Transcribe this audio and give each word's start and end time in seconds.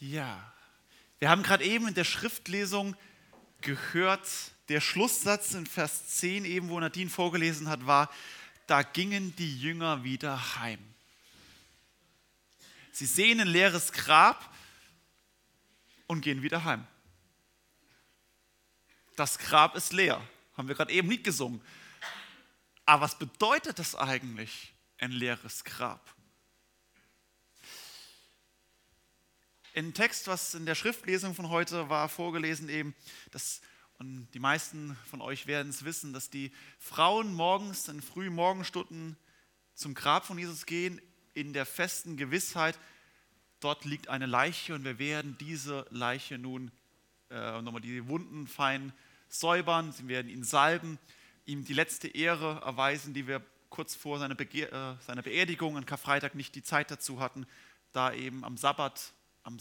Ja, 0.00 0.52
wir 1.18 1.28
haben 1.28 1.42
gerade 1.42 1.62
eben 1.62 1.86
in 1.86 1.94
der 1.94 2.04
Schriftlesung 2.04 2.96
gehört, 3.60 4.26
der 4.70 4.80
Schlusssatz 4.80 5.52
in 5.52 5.66
Vers 5.66 6.06
10 6.18 6.46
eben, 6.46 6.70
wo 6.70 6.80
Nadine 6.80 7.10
vorgelesen 7.10 7.68
hat, 7.68 7.84
war, 7.86 8.10
da 8.66 8.82
gingen 8.82 9.36
die 9.36 9.60
Jünger 9.60 10.02
wieder 10.02 10.56
heim. 10.56 10.78
Sie 12.92 13.04
sehen 13.04 13.40
ein 13.40 13.48
leeres 13.48 13.92
Grab 13.92 14.54
und 16.06 16.22
gehen 16.22 16.42
wieder 16.42 16.64
heim. 16.64 16.86
Das 19.16 19.36
Grab 19.38 19.76
ist 19.76 19.92
leer, 19.92 20.26
haben 20.56 20.68
wir 20.68 20.74
gerade 20.74 20.92
eben 20.92 21.08
nicht 21.08 21.24
gesungen. 21.24 21.60
Aber 22.86 23.02
was 23.02 23.18
bedeutet 23.18 23.78
das 23.78 23.94
eigentlich, 23.94 24.72
ein 24.96 25.12
leeres 25.12 25.62
Grab? 25.62 26.14
Ein 29.80 29.94
Text, 29.94 30.26
was 30.26 30.52
in 30.52 30.66
der 30.66 30.74
Schriftlesung 30.74 31.34
von 31.34 31.48
heute 31.48 31.88
war, 31.88 32.10
vorgelesen 32.10 32.68
eben, 32.68 32.94
dass, 33.30 33.62
und 33.98 34.28
die 34.34 34.38
meisten 34.38 34.94
von 35.08 35.22
euch 35.22 35.46
werden 35.46 35.70
es 35.70 35.86
wissen, 35.86 36.12
dass 36.12 36.28
die 36.28 36.52
Frauen 36.78 37.32
morgens 37.32 37.88
in 37.88 38.02
frühen 38.02 38.34
Morgenstunden 38.34 39.16
zum 39.74 39.94
Grab 39.94 40.26
von 40.26 40.36
Jesus 40.36 40.66
gehen, 40.66 41.00
in 41.32 41.54
der 41.54 41.64
festen 41.64 42.18
Gewissheit, 42.18 42.78
dort 43.60 43.86
liegt 43.86 44.08
eine 44.08 44.26
Leiche 44.26 44.74
und 44.74 44.84
wir 44.84 44.98
werden 44.98 45.38
diese 45.40 45.86
Leiche 45.88 46.36
nun 46.36 46.70
äh, 47.30 47.62
nochmal 47.62 47.80
die 47.80 48.06
Wunden 48.06 48.48
fein 48.48 48.92
säubern, 49.30 49.92
sie 49.92 50.08
werden 50.08 50.28
ihn 50.28 50.44
salben, 50.44 50.98
ihm 51.46 51.64
die 51.64 51.72
letzte 51.72 52.08
Ehre 52.08 52.60
erweisen, 52.66 53.14
die 53.14 53.26
wir 53.26 53.42
kurz 53.70 53.94
vor 53.94 54.18
seiner, 54.18 54.34
Bege 54.34 54.70
äh, 54.70 55.02
seiner 55.06 55.22
Beerdigung 55.22 55.78
an 55.78 55.86
Karfreitag 55.86 56.34
nicht 56.34 56.54
die 56.54 56.62
Zeit 56.62 56.90
dazu 56.90 57.18
hatten, 57.18 57.46
da 57.92 58.12
eben 58.12 58.44
am 58.44 58.58
Sabbat, 58.58 59.14
am 59.42 59.58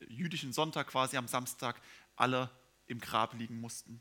jüdischen 0.00 0.52
Sonntag 0.52 0.88
quasi 0.88 1.16
am 1.16 1.28
Samstag 1.28 1.80
alle 2.16 2.50
im 2.86 3.00
Grab 3.00 3.34
liegen 3.34 3.60
mussten. 3.60 4.00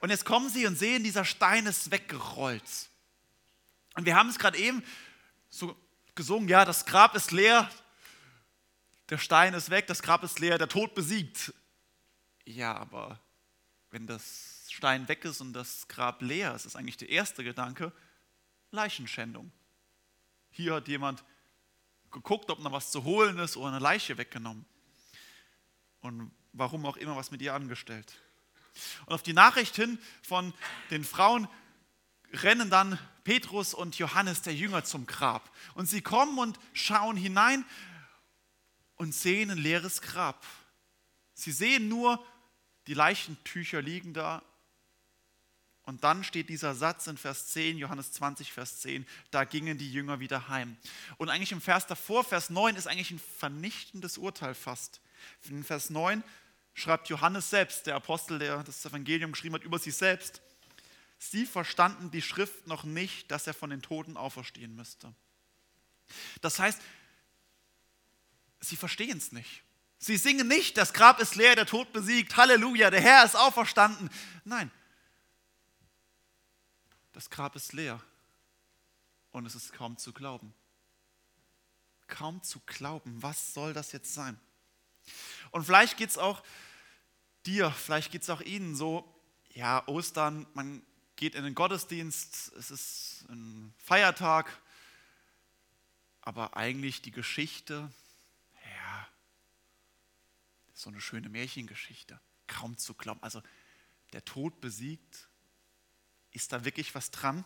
Und 0.00 0.10
jetzt 0.10 0.24
kommen 0.24 0.48
sie 0.48 0.66
und 0.66 0.76
sehen, 0.76 1.02
dieser 1.02 1.24
Stein 1.24 1.66
ist 1.66 1.90
weggerollt. 1.90 2.90
Und 3.94 4.06
wir 4.06 4.16
haben 4.16 4.28
es 4.28 4.38
gerade 4.38 4.58
eben 4.58 4.82
so 5.48 5.76
gesungen, 6.14 6.48
ja, 6.48 6.64
das 6.64 6.84
Grab 6.84 7.14
ist 7.14 7.32
leer, 7.32 7.70
der 9.08 9.18
Stein 9.18 9.54
ist 9.54 9.70
weg, 9.70 9.86
das 9.86 10.02
Grab 10.02 10.22
ist 10.24 10.40
leer, 10.40 10.58
der 10.58 10.68
Tod 10.68 10.94
besiegt. 10.94 11.52
Ja, 12.44 12.76
aber 12.76 13.20
wenn 13.90 14.06
das 14.06 14.66
Stein 14.70 15.08
weg 15.08 15.24
ist 15.24 15.40
und 15.40 15.52
das 15.52 15.88
Grab 15.88 16.20
leer 16.22 16.54
ist, 16.54 16.66
ist 16.66 16.76
eigentlich 16.76 16.96
der 16.96 17.08
erste 17.08 17.44
Gedanke 17.44 17.92
Leichenschändung. 18.70 19.52
Hier 20.50 20.74
hat 20.74 20.88
jemand 20.88 21.24
geguckt, 22.14 22.50
ob 22.50 22.60
noch 22.60 22.72
was 22.72 22.90
zu 22.90 23.04
holen 23.04 23.38
ist 23.38 23.58
oder 23.58 23.68
eine 23.68 23.78
Leiche 23.80 24.16
weggenommen. 24.16 24.64
Und 26.00 26.30
warum 26.52 26.86
auch 26.86 26.96
immer 26.96 27.16
was 27.16 27.30
mit 27.30 27.42
ihr 27.42 27.52
angestellt. 27.52 28.14
Und 29.04 29.12
auf 29.12 29.22
die 29.22 29.34
Nachricht 29.34 29.76
hin 29.76 29.98
von 30.22 30.54
den 30.90 31.04
Frauen 31.04 31.48
rennen 32.32 32.70
dann 32.70 32.98
Petrus 33.24 33.74
und 33.74 33.98
Johannes, 33.98 34.42
der 34.42 34.54
Jünger, 34.54 34.84
zum 34.84 35.06
Grab. 35.06 35.50
Und 35.74 35.88
sie 35.88 36.00
kommen 36.00 36.38
und 36.38 36.58
schauen 36.72 37.16
hinein 37.16 37.64
und 38.96 39.14
sehen 39.14 39.50
ein 39.50 39.58
leeres 39.58 40.00
Grab. 40.00 40.44
Sie 41.34 41.52
sehen 41.52 41.88
nur, 41.88 42.24
die 42.86 42.94
Leichentücher 42.94 43.82
liegen 43.82 44.14
da. 44.14 44.42
Und 45.86 46.02
dann 46.02 46.24
steht 46.24 46.48
dieser 46.48 46.74
Satz 46.74 47.06
in 47.06 47.18
Vers 47.18 47.48
10, 47.48 47.76
Johannes 47.76 48.12
20, 48.12 48.52
Vers 48.52 48.80
10, 48.80 49.06
da 49.30 49.44
gingen 49.44 49.76
die 49.76 49.92
Jünger 49.92 50.18
wieder 50.18 50.48
heim. 50.48 50.76
Und 51.18 51.28
eigentlich 51.28 51.52
im 51.52 51.60
Vers 51.60 51.86
davor, 51.86 52.24
Vers 52.24 52.48
9, 52.48 52.76
ist 52.76 52.86
eigentlich 52.86 53.10
ein 53.10 53.20
vernichtendes 53.38 54.16
Urteil 54.16 54.54
fast. 54.54 55.00
In 55.44 55.62
Vers 55.62 55.90
9 55.90 56.24
schreibt 56.72 57.08
Johannes 57.08 57.50
selbst, 57.50 57.86
der 57.86 57.96
Apostel, 57.96 58.38
der 58.38 58.62
das 58.62 58.84
Evangelium 58.84 59.32
geschrieben 59.32 59.56
hat, 59.56 59.64
über 59.64 59.78
sich 59.78 59.94
selbst. 59.94 60.40
Sie 61.18 61.44
verstanden 61.44 62.10
die 62.10 62.22
Schrift 62.22 62.66
noch 62.66 62.84
nicht, 62.84 63.30
dass 63.30 63.46
er 63.46 63.54
von 63.54 63.70
den 63.70 63.82
Toten 63.82 64.16
auferstehen 64.16 64.74
müsste. 64.74 65.14
Das 66.40 66.58
heißt, 66.58 66.80
sie 68.60 68.76
verstehen 68.76 69.18
es 69.18 69.32
nicht. 69.32 69.62
Sie 69.98 70.16
singen 70.16 70.48
nicht, 70.48 70.76
das 70.76 70.92
Grab 70.92 71.20
ist 71.20 71.34
leer, 71.34 71.54
der 71.54 71.66
Tod 71.66 71.92
besiegt, 71.92 72.36
Halleluja, 72.36 72.90
der 72.90 73.00
Herr 73.00 73.24
ist 73.24 73.36
auferstanden. 73.36 74.10
Nein, 74.44 74.70
das 77.14 77.30
Grab 77.30 77.54
ist 77.54 77.72
leer 77.72 78.02
und 79.30 79.46
es 79.46 79.54
ist 79.54 79.72
kaum 79.72 79.96
zu 79.96 80.12
glauben. 80.12 80.52
Kaum 82.08 82.42
zu 82.42 82.60
glauben, 82.66 83.22
was 83.22 83.54
soll 83.54 83.72
das 83.72 83.92
jetzt 83.92 84.12
sein? 84.12 84.38
Und 85.52 85.64
vielleicht 85.64 85.96
geht 85.96 86.10
es 86.10 86.18
auch 86.18 86.42
dir, 87.46 87.70
vielleicht 87.70 88.10
geht 88.10 88.22
es 88.22 88.30
auch 88.30 88.40
Ihnen 88.40 88.74
so, 88.74 89.08
ja, 89.54 89.86
Ostern, 89.86 90.46
man 90.54 90.84
geht 91.14 91.36
in 91.36 91.44
den 91.44 91.54
Gottesdienst, 91.54 92.52
es 92.54 92.70
ist 92.72 93.24
ein 93.28 93.72
Feiertag, 93.78 94.60
aber 96.20 96.56
eigentlich 96.56 97.00
die 97.00 97.12
Geschichte, 97.12 97.92
ja, 98.54 99.08
so 100.72 100.90
eine 100.90 101.00
schöne 101.00 101.28
Märchengeschichte, 101.28 102.20
kaum 102.48 102.76
zu 102.76 102.94
glauben. 102.94 103.22
Also 103.22 103.40
der 104.12 104.24
Tod 104.24 104.60
besiegt, 104.60 105.28
ist 106.34 106.52
da 106.52 106.64
wirklich 106.64 106.94
was 106.94 107.10
dran? 107.10 107.44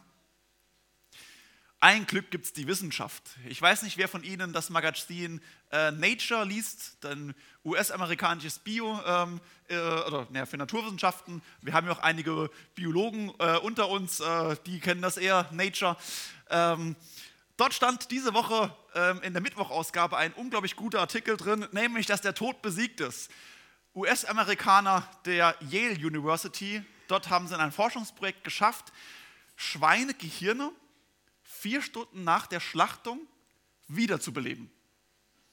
Ein 1.81 2.07
Glück 2.07 2.33
gibt 2.33 2.47
es 2.47 2.53
die 2.53 2.67
Wissenschaft. 2.67 3.23
Ich 3.47 3.63
weiß 3.63 3.83
nicht, 3.83 3.99
wer 3.99 4.09
von 4.09 4.25
Ihnen 4.25 4.53
das 4.53 4.69
Magazin 4.69 5.41
äh, 5.71 5.93
Nature 5.93 6.45
liest, 6.45 7.05
ein 7.05 7.37
US-amerikanisches 7.65 8.59
Bio 8.59 9.01
ähm, 9.07 9.41
äh, 9.69 9.77
oder 9.77 10.27
ne, 10.31 10.45
für 10.45 10.57
Naturwissenschaften. 10.57 11.41
Wir 11.61 11.75
haben 11.75 11.87
ja 11.87 11.93
auch 11.93 12.01
einige 12.01 12.51
Biologen 12.75 13.33
äh, 13.39 13.59
unter 13.59 13.91
uns, 13.91 14.19
äh, 14.19 14.57
die 14.67 14.81
kennen 14.81 15.03
das 15.03 15.19
eher, 15.19 15.49
Nature. 15.53 15.97
Ähm, 16.51 16.97
dort 17.57 17.75
stand 17.75 18.11
diese 18.11 18.35
Woche 18.35 18.75
ähm, 18.97 19.21
in 19.23 19.33
der 19.33 19.43
Mittwochausgabe 19.43 20.17
ein 20.17 20.33
unglaublich 20.33 20.75
guter 20.75 20.99
Artikel 20.99 21.37
drin, 21.37 21.69
nämlich, 21.71 22.07
dass 22.07 22.23
der 22.23 22.35
Tod 22.35 22.61
besiegt 22.61 23.01
ist. 23.01 23.31
US-Amerikaner 23.95 25.09
der 25.27 25.55
Yale 25.61 25.95
University, 25.95 26.83
dort 27.09 27.31
haben 27.31 27.49
sie 27.49 27.59
ein 27.59 27.73
Forschungsprojekt 27.73 28.45
geschafft, 28.45 28.93
Schweinegehirne 29.57 30.71
vier 31.43 31.83
Stunden 31.83 32.23
nach 32.23 32.47
der 32.47 32.61
Schlachtung 32.61 33.21
wiederzubeleben. 33.89 34.71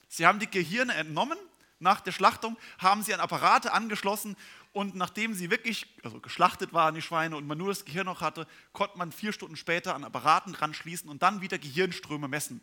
Sie 0.08 0.28
haben 0.28 0.40
die 0.40 0.50
Gehirne 0.50 0.94
entnommen, 0.94 1.38
nach 1.80 2.02
der 2.02 2.12
Schlachtung 2.12 2.58
haben 2.78 3.04
sie 3.04 3.14
an 3.14 3.20
Apparate 3.20 3.74
angeschlossen 3.74 4.38
und 4.72 4.96
nachdem 4.96 5.34
sie 5.34 5.50
wirklich 5.50 5.88
also 6.04 6.20
geschlachtet 6.20 6.74
waren, 6.74 6.96
die 6.96 7.02
Schweine, 7.02 7.36
und 7.38 7.48
man 7.48 7.58
nur 7.58 7.70
das 7.70 7.86
Gehirn 7.86 8.06
noch 8.06 8.22
hatte, 8.22 8.48
konnte 8.74 8.98
man 8.98 9.12
vier 9.12 9.34
Stunden 9.34 9.56
später 9.56 9.96
an 9.96 10.04
Apparaten 10.04 10.54
dran 10.54 10.74
schließen 10.74 11.10
und 11.10 11.24
dann 11.24 11.42
wieder 11.42 11.58
Gehirnströme 11.58 12.28
messen. 12.28 12.62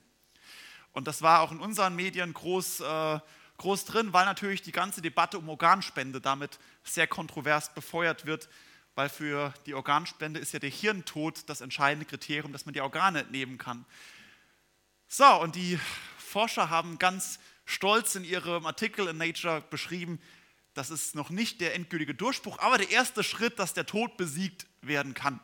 Und 0.93 1.09
das 1.09 1.23
war 1.23 1.41
auch 1.41 1.53
in 1.53 1.61
unseren 1.61 1.97
Medien 1.97 2.35
groß, 2.35 2.81
äh, 2.81 3.21
groß 3.57 3.85
drin, 3.87 4.13
weil 4.13 4.27
natürlich 4.27 4.63
die 4.63 4.73
ganze 4.73 5.03
Debatte 5.03 5.39
um 5.39 5.49
Organspende 5.49 6.21
damit 6.21 6.59
sehr 6.85 7.07
kontrovers 7.07 7.75
befeuert 7.75 8.27
wird 8.27 8.49
weil 8.95 9.09
für 9.09 9.55
die 9.67 9.75
Organspende 9.75 10.39
ist 10.41 10.53
ja 10.53 10.59
der 10.59 10.71
Hirntod 10.71 11.49
das 11.49 11.61
entscheidende 11.61 12.07
Kriterium, 12.07 12.53
dass 12.53 12.67
man 12.67 12.75
die 12.75 12.81
Organe 12.81 13.21
entnehmen 13.21 13.59
kann. 13.59 13.85
So, 15.09 15.41
und 15.41 15.57
die 15.57 15.79
Forscher 16.19 16.71
haben 16.71 16.99
ganz 16.99 17.39
stolz 17.65 18.15
in 18.15 18.25
ihrem 18.25 18.67
Artikel 18.67 19.09
in 19.09 19.19
Nature 19.19 19.63
beschrieben, 19.71 20.21
das 20.75 20.91
ist 20.91 21.15
noch 21.15 21.29
nicht 21.29 21.61
der 21.61 21.75
endgültige 21.75 22.15
Durchbruch, 22.15 22.59
aber 22.59 22.79
der 22.79 22.91
erste 22.91 23.23
Schritt, 23.23 23.59
dass 23.59 23.75
der 23.75 23.85
Tod 23.85 24.17
besiegt 24.17 24.67
werden 24.81 25.13
kann. 25.13 25.39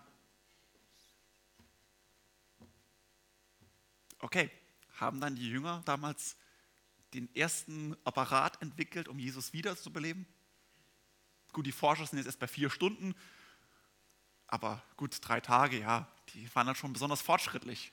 Okay, 4.20 4.50
haben 4.96 5.20
dann 5.20 5.36
die 5.36 5.48
Jünger 5.48 5.82
damals 5.84 6.36
den 7.14 7.34
ersten 7.34 7.96
Apparat 8.04 8.60
entwickelt, 8.62 9.08
um 9.08 9.18
Jesus 9.18 9.52
wiederzubeleben? 9.52 10.26
Gut, 11.52 11.66
die 11.66 11.72
Forscher 11.72 12.06
sind 12.06 12.18
jetzt 12.18 12.26
erst 12.26 12.40
bei 12.40 12.48
vier 12.48 12.70
Stunden, 12.70 13.14
aber 14.48 14.82
gut, 14.96 15.16
drei 15.20 15.40
Tage, 15.40 15.78
ja, 15.78 16.08
die 16.34 16.52
waren 16.54 16.66
dann 16.66 16.74
schon 16.74 16.92
besonders 16.92 17.20
fortschrittlich. 17.20 17.92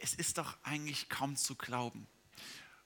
Es 0.00 0.14
ist 0.14 0.38
doch 0.38 0.56
eigentlich 0.62 1.08
kaum 1.08 1.36
zu 1.36 1.56
glauben. 1.56 2.06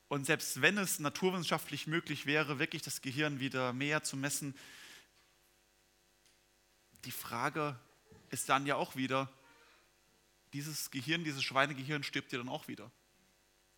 Und 0.08 0.24
selbst 0.26 0.60
wenn 0.60 0.78
es 0.78 0.98
naturwissenschaftlich 0.98 1.86
möglich 1.86 2.26
wäre, 2.26 2.58
wirklich 2.58 2.82
das 2.82 3.02
Gehirn 3.02 3.38
wieder 3.38 3.72
mehr 3.72 4.02
zu 4.02 4.16
messen, 4.16 4.54
die 7.04 7.10
Frage 7.10 7.78
ist 8.30 8.48
dann 8.48 8.66
ja 8.66 8.76
auch 8.76 8.96
wieder, 8.96 9.30
dieses 10.54 10.90
Gehirn, 10.90 11.24
dieses 11.24 11.42
Schweinegehirn 11.42 12.02
stirbt 12.02 12.32
ja 12.32 12.38
dann 12.38 12.48
auch 12.48 12.68
wieder. 12.68 12.90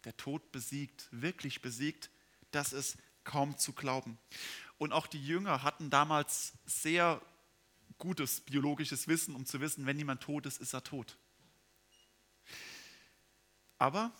Der 0.05 0.17
Tod 0.17 0.53
besiegt, 0.53 1.09
wirklich 1.11 1.61
besiegt, 1.61 2.11
das 2.53 2.73
ist 2.73 2.99
kaum 3.25 3.59
zu 3.59 3.73
glauben. 3.73 4.19
Und 4.79 4.93
auch 4.93 5.07
die 5.07 5.25
Jünger 5.25 5.63
hatten 5.63 5.91
damals 5.91 6.53
sehr 6.67 7.21
gutes 7.99 8.41
biologisches 8.41 9.09
Wissen, 9.09 9.35
um 9.35 9.47
zu 9.47 9.61
wissen, 9.61 9.87
wenn 9.87 9.99
jemand 9.99 10.23
tot 10.23 10.47
ist, 10.47 10.61
ist 10.61 10.73
er 10.73 10.83
tot. 10.83 11.17
Aber 13.79 14.13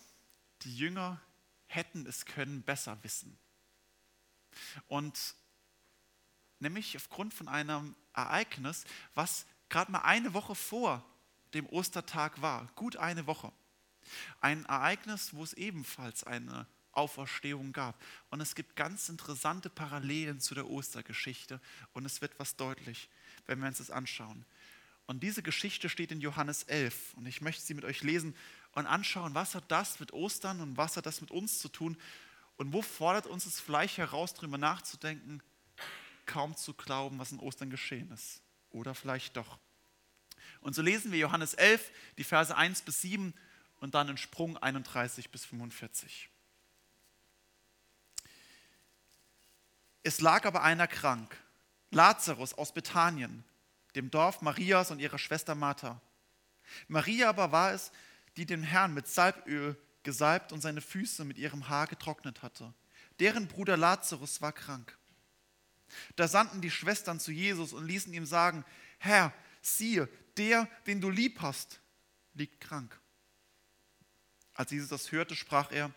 die 0.61 0.75
Jünger 0.75 1.21
hätten 1.67 2.05
es 2.05 2.25
können 2.25 2.63
besser 2.63 2.97
wissen. 3.03 3.37
Und 4.87 5.35
nämlich 6.59 6.95
aufgrund 6.95 7.33
von 7.33 7.47
einem 7.47 7.95
Ereignis, 8.13 8.85
was 9.13 9.45
gerade 9.69 9.91
mal 9.91 10.01
eine 10.01 10.33
Woche 10.33 10.55
vor 10.55 11.05
dem 11.53 11.67
Ostertag 11.67 12.41
war, 12.41 12.67
gut 12.75 12.97
eine 12.97 13.27
Woche. 13.27 13.51
Ein 14.39 14.65
Ereignis, 14.65 15.33
wo 15.33 15.43
es 15.43 15.53
ebenfalls 15.53 16.23
eine 16.23 16.65
Auferstehung 16.97 17.71
gab. 17.71 18.01
Und 18.29 18.41
es 18.41 18.55
gibt 18.55 18.75
ganz 18.75 19.09
interessante 19.09 19.69
Parallelen 19.69 20.39
zu 20.39 20.55
der 20.55 20.69
Ostergeschichte 20.69 21.61
und 21.93 22.05
es 22.05 22.21
wird 22.21 22.37
was 22.39 22.55
deutlich, 22.55 23.09
wenn 23.45 23.59
wir 23.59 23.67
uns 23.67 23.77
das 23.77 23.91
anschauen. 23.91 24.45
Und 25.05 25.23
diese 25.23 25.41
Geschichte 25.41 25.87
steht 25.87 26.11
in 26.11 26.19
Johannes 26.19 26.63
11 26.63 27.13
und 27.15 27.25
ich 27.27 27.41
möchte 27.41 27.63
sie 27.63 27.73
mit 27.73 27.85
euch 27.85 28.03
lesen 28.03 28.35
und 28.73 28.85
anschauen, 28.85 29.33
was 29.33 29.55
hat 29.55 29.63
das 29.69 29.99
mit 29.99 30.11
Ostern 30.11 30.59
und 30.59 30.75
was 30.75 30.97
hat 30.97 31.05
das 31.05 31.21
mit 31.21 31.31
uns 31.31 31.59
zu 31.59 31.69
tun 31.69 31.97
und 32.57 32.73
wo 32.73 32.81
fordert 32.81 33.27
uns 33.27 33.45
es 33.45 33.59
vielleicht 33.59 33.97
heraus, 33.97 34.33
darüber 34.33 34.57
nachzudenken, 34.57 35.41
kaum 36.25 36.57
zu 36.57 36.73
glauben, 36.73 37.19
was 37.19 37.31
in 37.31 37.39
Ostern 37.39 37.69
geschehen 37.69 38.11
ist. 38.11 38.41
Oder 38.71 38.93
vielleicht 38.93 39.37
doch. 39.37 39.59
Und 40.59 40.75
so 40.75 40.81
lesen 40.81 41.11
wir 41.11 41.19
Johannes 41.19 41.53
11, 41.53 41.89
die 42.17 42.23
Verse 42.23 42.55
1 42.55 42.81
bis 42.81 43.01
7 43.01 43.33
und 43.79 43.95
dann 43.95 44.09
in 44.09 44.17
Sprung 44.17 44.57
31 44.57 45.29
bis 45.29 45.45
45. 45.45 46.29
Es 50.03 50.21
lag 50.21 50.45
aber 50.45 50.63
einer 50.63 50.87
krank, 50.87 51.35
Lazarus 51.91 52.53
aus 52.53 52.73
Bethanien, 52.73 53.43
dem 53.95 54.11
Dorf 54.11 54.41
Marias 54.41 54.91
und 54.91 54.99
ihrer 54.99 55.17
Schwester 55.17 55.55
Martha. 55.55 56.01
Maria 56.87 57.29
aber 57.29 57.51
war 57.51 57.73
es, 57.73 57.91
die 58.35 58.45
den 58.45 58.63
Herrn 58.63 58.93
mit 58.93 59.07
Salböl 59.07 59.75
gesalbt 60.03 60.51
und 60.51 60.61
seine 60.61 60.81
Füße 60.81 61.25
mit 61.25 61.37
ihrem 61.37 61.69
Haar 61.69 61.87
getrocknet 61.87 62.41
hatte. 62.41 62.73
Deren 63.19 63.47
Bruder 63.47 63.77
Lazarus 63.77 64.41
war 64.41 64.53
krank. 64.53 64.97
Da 66.15 66.27
sandten 66.27 66.61
die 66.61 66.71
Schwestern 66.71 67.19
zu 67.19 67.31
Jesus 67.31 67.73
und 67.73 67.85
ließen 67.85 68.13
ihm 68.13 68.25
sagen, 68.25 68.63
Herr, 68.99 69.33
siehe, 69.61 70.07
der, 70.37 70.69
den 70.85 71.01
du 71.01 71.09
lieb 71.09 71.41
hast, 71.41 71.79
liegt 72.33 72.61
krank. 72.61 72.99
Als 74.53 74.71
Jesus 74.71 74.89
das 74.89 75.11
hörte, 75.11 75.35
sprach 75.35 75.71
er, 75.71 75.91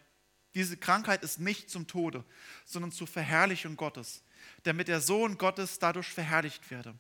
diese 0.55 0.77
Krankheit 0.77 1.23
ist 1.23 1.39
nicht 1.39 1.71
zum 1.71 1.87
Tode, 1.87 2.25
sondern 2.65 2.93
zur 2.93 3.07
Verherrlichung 3.07 3.77
Gottes, 3.77 4.23
damit 4.65 4.89
der 4.89 5.01
Sohn 5.01 5.39
Gottes 5.39 5.79
dadurch 5.79 6.09
verherrlicht 6.09 6.71
werde. 6.71 6.99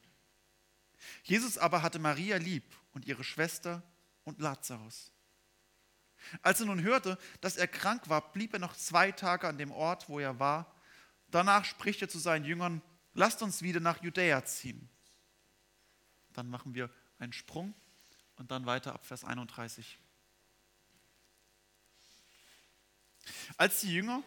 Jesus 1.24 1.58
aber 1.58 1.82
hatte 1.82 1.98
Maria 1.98 2.36
lieb 2.36 2.64
und 2.92 3.06
ihre 3.06 3.24
Schwester 3.24 3.82
und 4.24 4.40
Lazarus. 4.40 5.12
Als 6.42 6.60
er 6.60 6.66
nun 6.66 6.82
hörte, 6.82 7.18
dass 7.40 7.56
er 7.56 7.66
krank 7.66 8.08
war, 8.08 8.32
blieb 8.32 8.52
er 8.52 8.58
noch 8.58 8.76
zwei 8.76 9.10
Tage 9.10 9.48
an 9.48 9.58
dem 9.58 9.72
Ort, 9.72 10.08
wo 10.08 10.20
er 10.20 10.38
war. 10.38 10.74
Danach 11.30 11.64
spricht 11.64 12.02
er 12.02 12.08
zu 12.08 12.18
seinen 12.18 12.44
Jüngern, 12.44 12.82
lasst 13.14 13.42
uns 13.42 13.62
wieder 13.62 13.80
nach 13.80 14.02
Judäa 14.02 14.44
ziehen. 14.44 14.88
Dann 16.34 16.48
machen 16.48 16.74
wir 16.74 16.90
einen 17.18 17.32
Sprung 17.32 17.74
und 18.36 18.50
dann 18.50 18.66
weiter 18.66 18.94
ab 18.94 19.06
Vers 19.06 19.24
31. 19.24 19.98
Als 23.56 23.80
die 23.80 23.92
Jünger, 23.92 24.22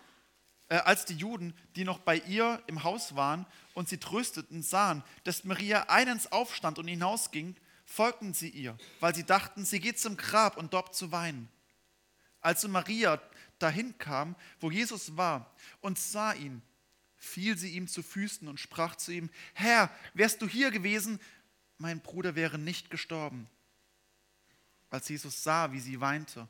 äh, 0.70 0.78
als 0.78 1.06
die 1.06 1.16
Juden, 1.16 1.54
die 1.76 1.84
noch 1.84 2.00
bei 2.00 2.18
ihr 2.18 2.62
im 2.68 2.84
Haus 2.84 3.16
waren 3.16 3.46
und 3.74 3.90
sie 3.90 3.98
trösteten, 3.98 4.64
sahen, 4.64 5.04
dass 5.24 5.44
Maria 5.44 5.90
eilends 5.90 6.32
aufstand 6.32 6.80
und 6.80 6.88
hinausging, 6.88 7.56
folgten 7.86 8.34
sie 8.34 8.50
ihr, 8.50 8.78
weil 9.00 9.14
sie 9.14 9.26
dachten, 9.26 9.66
sie 9.66 9.80
geht 9.80 10.00
zum 10.00 10.18
Grab 10.18 10.58
und 10.58 10.74
dort 10.74 10.96
zu 10.96 11.12
weinen. 11.12 11.50
Als 12.42 12.68
Maria 12.68 13.22
dahin 13.60 13.98
kam, 13.98 14.36
wo 14.60 14.72
Jesus 14.72 15.16
war, 15.16 15.54
und 15.82 16.00
sah 16.00 16.34
ihn, 16.34 16.62
fiel 17.18 17.58
sie 17.58 17.70
ihm 17.70 17.88
zu 17.88 18.04
Füßen 18.04 18.48
und 18.48 18.60
sprach 18.60 18.96
zu 18.96 19.12
ihm, 19.12 19.30
Herr, 19.54 19.90
wärst 20.14 20.42
du 20.42 20.48
hier 20.48 20.72
gewesen, 20.72 21.20
mein 21.78 22.02
Bruder 22.02 22.36
wäre 22.36 22.58
nicht 22.58 22.90
gestorben. 22.90 23.50
Als 24.90 25.10
Jesus 25.10 25.44
sah, 25.44 25.72
wie 25.72 25.80
sie 25.80 26.02
weinte 26.02 26.48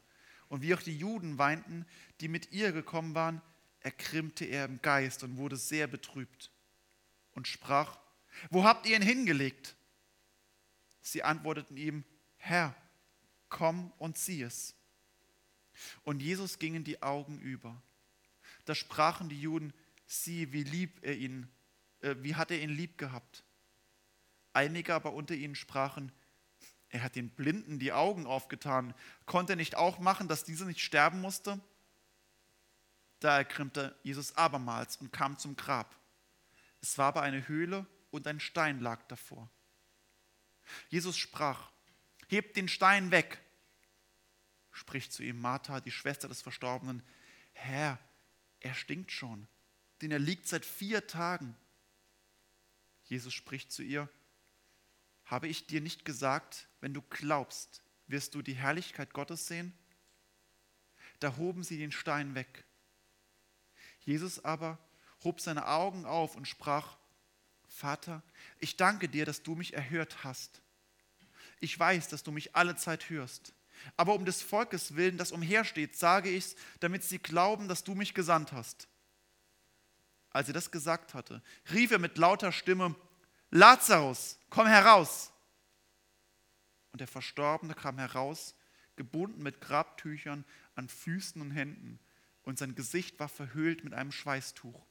und 0.53 0.61
wie 0.61 0.75
auch 0.75 0.83
die 0.83 0.95
Juden 0.95 1.39
weinten, 1.39 1.83
die 2.21 2.27
mit 2.27 2.51
ihr 2.51 2.71
gekommen 2.73 3.15
waren, 3.15 3.41
erkrimmte 3.79 4.45
er 4.45 4.65
im 4.65 4.79
Geist 4.83 5.23
und 5.23 5.38
wurde 5.38 5.57
sehr 5.57 5.88
betrübt 5.88 6.51
und 7.31 7.47
sprach, 7.47 7.97
wo 8.51 8.63
habt 8.63 8.85
ihr 8.85 8.95
ihn 8.95 9.01
hingelegt? 9.01 9.75
Sie 11.01 11.23
antworteten 11.23 11.75
ihm, 11.75 12.03
Herr, 12.35 12.75
komm 13.50 13.91
und 13.97 14.15
sieh 14.15 14.44
es. 14.44 14.75
Und 16.03 16.21
Jesus 16.21 16.59
gingen 16.59 16.83
die 16.83 17.01
Augen 17.01 17.39
über. 17.39 17.81
Da 18.65 18.75
sprachen 18.75 19.29
die 19.29 19.41
Juden, 19.41 19.73
sieh, 20.05 20.53
wie 20.53 20.61
lieb 20.61 21.00
er 21.01 21.17
ihn, 21.17 21.47
äh, 22.01 22.15
wie 22.19 22.35
hat 22.35 22.51
er 22.51 22.61
ihn 22.61 22.69
lieb 22.69 23.00
gehabt. 23.00 23.44
Einige 24.53 24.94
aber 24.94 25.13
unter 25.13 25.33
ihnen 25.33 25.55
sprachen, 25.55 26.11
er 26.94 27.01
hat 27.01 27.16
den 27.16 27.31
Blinden 27.31 27.80
die 27.80 27.92
Augen 27.92 28.28
aufgetan. 28.28 28.94
Konnte 29.25 29.54
er 29.54 29.56
nicht 29.56 29.75
auch 29.75 29.98
machen, 29.98 30.28
dass 30.28 30.44
dieser 30.44 30.66
nicht 30.66 30.80
sterben 30.80 31.22
musste? 31.22 31.60
Da 33.19 33.38
ergrimmte 33.38 33.98
Jesus 34.04 34.38
abermals 34.38 34.98
und 34.98 35.12
kam 35.12 35.40
zum 35.40 35.56
Grab. 35.56 36.00
Es 36.81 37.00
war 37.00 37.07
aber 37.07 37.24
eine 37.24 37.48
Höhle 37.48 37.88
und 38.12 38.28
ein 38.28 38.40
Stein 38.40 38.80
lag 38.80 39.01
davor. 39.07 39.50
Jesus 40.90 41.18
sprach, 41.18 41.72
hebt 42.28 42.57
den 42.57 42.68
Stein 42.68 43.10
weg. 43.10 43.42
Spricht 44.69 45.13
zu 45.13 45.24
ihm 45.24 45.42
Martha, 45.42 45.80
die 45.80 45.92
Schwester 45.92 46.28
des 46.28 46.44
Verstorbenen, 46.44 47.01
Herr, 47.54 47.98
er 48.60 48.75
stinkt 48.75 49.12
schon, 49.12 49.48
denn 50.04 50.12
er 50.12 50.19
liegt 50.19 50.48
seit 50.48 50.63
vier 50.63 51.07
Tagen. 51.07 51.57
Jesus 53.06 53.34
spricht 53.34 53.72
zu 53.72 53.81
ihr, 53.81 54.07
habe 55.33 55.47
ich 55.47 55.65
dir 55.65 55.81
nicht 55.81 56.06
gesagt, 56.06 56.68
wenn 56.80 56.94
du 56.94 57.01
glaubst, 57.09 57.81
wirst 58.06 58.35
du 58.35 58.44
die 58.44 58.53
Herrlichkeit 58.53 59.13
Gottes 59.13 59.47
sehen? 59.47 59.74
Da 61.19 61.38
hoben 61.38 61.63
sie 61.63 61.80
den 61.80 61.91
Stein 61.91 62.35
weg. 62.35 62.63
Jesus 64.01 64.45
aber 64.45 64.77
hob 65.24 65.41
seine 65.41 65.68
Augen 65.68 66.06
auf 66.06 66.35
und 66.35 66.47
sprach, 66.47 66.97
Vater, 67.68 68.21
ich 68.59 68.77
danke 68.77 69.09
dir, 69.09 69.25
dass 69.25 69.41
du 69.41 69.56
mich 69.56 69.74
erhört 69.74 70.24
hast. 70.24 70.62
Ich 71.59 71.79
weiß, 71.79 72.09
dass 72.09 72.21
du 72.21 72.31
mich 72.31 72.56
alle 72.56 72.75
Zeit 72.75 73.09
hörst. 73.09 73.56
Aber 73.97 74.13
um 74.13 74.25
des 74.25 74.44
Volkes 74.44 74.95
willen, 74.95 75.18
das 75.18 75.31
umhersteht, 75.31 75.97
sage 75.97 76.29
ich's, 76.29 76.56
damit 76.79 77.03
sie 77.03 77.18
glauben, 77.18 77.68
dass 77.68 77.83
du 77.83 77.95
mich 77.95 78.13
gesandt 78.13 78.51
hast. 78.51 78.88
Als 80.29 80.47
er 80.47 80.53
das 80.53 80.69
gesagt 80.69 81.15
hatte, 81.15 81.41
rief 81.72 81.89
er 81.89 81.98
mit 81.98 82.19
lauter 82.19 82.51
Stimme, 82.51 82.96
Lazarus, 83.55 84.39
komm 84.50 84.65
heraus. 84.65 85.31
Und 86.91 87.01
der 87.01 87.07
Verstorbene 87.07 87.75
kam 87.75 88.00
heraus, 88.00 88.55
gebunden 88.95 89.43
mit 89.43 89.62
Grabtüchern 89.62 90.43
an 90.74 90.89
Füßen 90.89 91.39
und 91.39 91.51
Händen, 91.51 92.00
und 92.41 92.57
sein 92.57 92.74
Gesicht 92.74 93.19
war 93.19 93.29
verhüllt 93.29 93.83
mit 93.83 93.93
einem 93.93 94.12
Schweißtuch. 94.12 94.86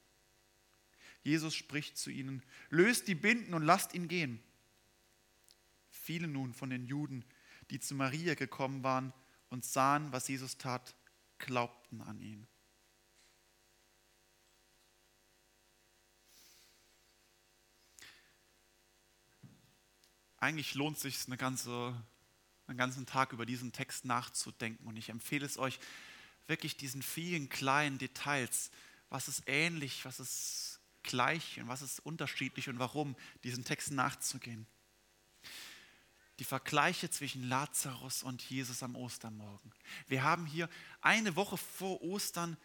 Jesus 1.23 1.53
spricht 1.53 1.97
zu 1.97 2.09
ihnen, 2.09 2.41
löst 2.69 3.09
die 3.09 3.15
Binden 3.15 3.53
und 3.53 3.63
lasst 3.63 3.93
ihn 3.93 4.07
gehen. 4.07 4.41
Viele 5.91 6.29
nun 6.29 6.53
von 6.53 6.69
den 6.69 6.85
Juden, 6.85 7.25
die 7.69 7.81
zu 7.81 7.95
Maria 7.95 8.33
gekommen 8.33 8.81
waren 8.81 9.13
und 9.49 9.65
sahen, 9.65 10.11
was 10.13 10.29
Jesus 10.29 10.57
tat, 10.57 10.95
glaubten 11.37 12.01
an 12.01 12.21
ihn. 12.21 12.47
Eigentlich 20.43 20.75
lohnt 20.75 20.97
es 20.97 21.03
sich 21.03 21.25
eine 21.27 21.37
ganze, 21.37 21.95
einen 22.67 22.77
ganzen 22.77 23.05
Tag 23.05 23.31
über 23.31 23.45
diesen 23.45 23.71
Text 23.71 24.03
nachzudenken. 24.03 24.85
Und 24.85 24.97
ich 24.97 25.09
empfehle 25.09 25.45
es 25.45 25.57
euch, 25.57 25.79
wirklich 26.47 26.75
diesen 26.75 27.01
vielen 27.01 27.47
kleinen 27.47 27.97
Details, 27.97 28.69
was 29.09 29.29
ist 29.29 29.43
ähnlich, 29.47 30.03
was 30.03 30.19
ist 30.19 30.81
gleich 31.01 31.61
und 31.61 31.69
was 31.69 31.81
ist 31.81 32.05
unterschiedlich 32.05 32.67
und 32.67 32.77
warum, 32.77 33.15
diesen 33.43 33.63
Texten 33.63 33.95
nachzugehen. 33.95 34.67
Die 36.39 36.43
Vergleiche 36.43 37.09
zwischen 37.09 37.47
Lazarus 37.47 38.23
und 38.23 38.41
Jesus 38.41 38.83
am 38.83 38.95
Ostermorgen. 38.95 39.71
Wir 40.07 40.23
haben 40.23 40.45
hier 40.45 40.67
eine 40.99 41.37
Woche 41.37 41.57
vor 41.57 42.01
Ostern 42.01 42.57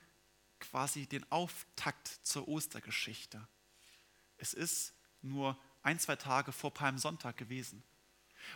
quasi 0.58 1.06
den 1.06 1.30
Auftakt 1.30 2.08
zur 2.24 2.48
Ostergeschichte. 2.48 3.46
Es 4.36 4.52
ist 4.52 4.94
nur 5.22 5.56
ein, 5.88 5.98
zwei 5.98 6.16
Tage 6.16 6.52
vor 6.52 6.72
Palmsonntag 6.74 7.38
gewesen. 7.38 7.82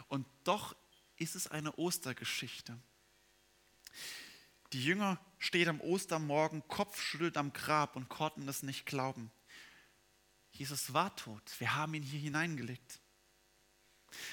Und 0.08 0.26
doch 0.44 0.76
ist 1.16 1.34
es 1.34 1.46
eine 1.46 1.72
Ostergeschichte. 1.76 2.78
Die 4.74 4.84
Jünger 4.84 5.18
stehen 5.38 5.70
am 5.70 5.80
Ostermorgen 5.80 6.62
kopfschüttelt 6.68 7.38
am 7.38 7.54
Grab 7.54 7.96
und 7.96 8.10
konnten 8.10 8.46
es 8.48 8.62
nicht 8.62 8.84
glauben. 8.84 9.30
Jesus 10.50 10.92
war 10.92 11.16
tot. 11.16 11.42
Wir 11.58 11.74
haben 11.74 11.94
ihn 11.94 12.02
hier 12.02 12.20
hineingelegt. 12.20 13.00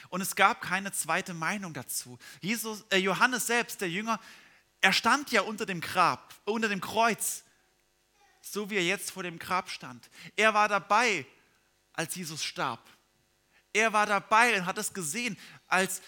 Und 0.09 0.19
es 0.19 0.35
gab 0.35 0.61
keine 0.61 0.91
zweite 0.91 1.33
Meinung 1.33 1.73
dazu. 1.73 2.19
Jesus, 2.41 2.81
äh 2.89 2.97
Johannes 2.97 3.47
selbst, 3.47 3.79
der 3.79 3.89
Jünger, 3.89 4.19
er 4.81 4.91
stand 4.91 5.31
ja 5.31 5.41
unter 5.41 5.65
dem 5.65 5.79
Grab, 5.79 6.35
unter 6.43 6.67
dem 6.67 6.81
Kreuz 6.81 7.45
so 8.41 8.69
wie 8.69 8.75
er 8.75 8.83
jetzt 8.83 9.11
vor 9.11 9.23
dem 9.23 9.39
Grab 9.39 9.69
stand. 9.69 10.09
Er 10.35 10.53
war 10.53 10.67
dabei, 10.67 11.25
als 11.99 12.15
Jesus 12.15 12.45
starb. 12.45 12.79
Er 13.73 13.91
war 13.91 14.05
dabei 14.05 14.57
und 14.57 14.65
hat 14.65 14.77
es 14.77 14.93
gesehen, 14.93 15.37
als 15.67 16.01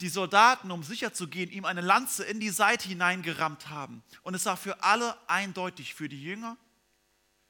die 0.00 0.08
Soldaten, 0.08 0.72
um 0.72 0.82
sicher 0.82 1.14
zu 1.14 1.28
gehen, 1.28 1.52
ihm 1.52 1.64
eine 1.66 1.82
Lanze 1.82 2.24
in 2.24 2.40
die 2.40 2.50
Seite 2.50 2.88
hineingerammt 2.88 3.68
haben. 3.68 4.02
Und 4.22 4.34
es 4.34 4.44
war 4.46 4.56
für 4.56 4.82
alle 4.82 5.16
eindeutig, 5.28 5.94
für 5.94 6.08
die 6.08 6.20
Jünger, 6.20 6.56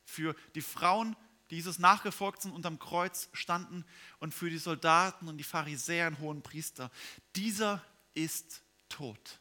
für 0.05 0.37
die 0.55 0.61
Frauen, 0.61 1.17
die 1.49 1.55
Jesus 1.55 1.79
nachgefolgt 1.79 2.43
sind, 2.43 2.53
unterm 2.53 2.79
Kreuz 2.79 3.31
standen 3.33 3.87
und 4.19 4.35
für 4.35 4.51
die 4.51 4.59
Soldaten 4.59 5.27
und 5.27 5.39
die 5.39 5.45
Pharisäer 5.45 6.09
und 6.09 6.19
hohen 6.19 6.43
Priester. 6.43 6.91
Dieser 7.35 7.83
ist 8.13 8.61
tot. 8.91 9.41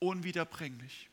Unwiederbringlich. 0.00 1.08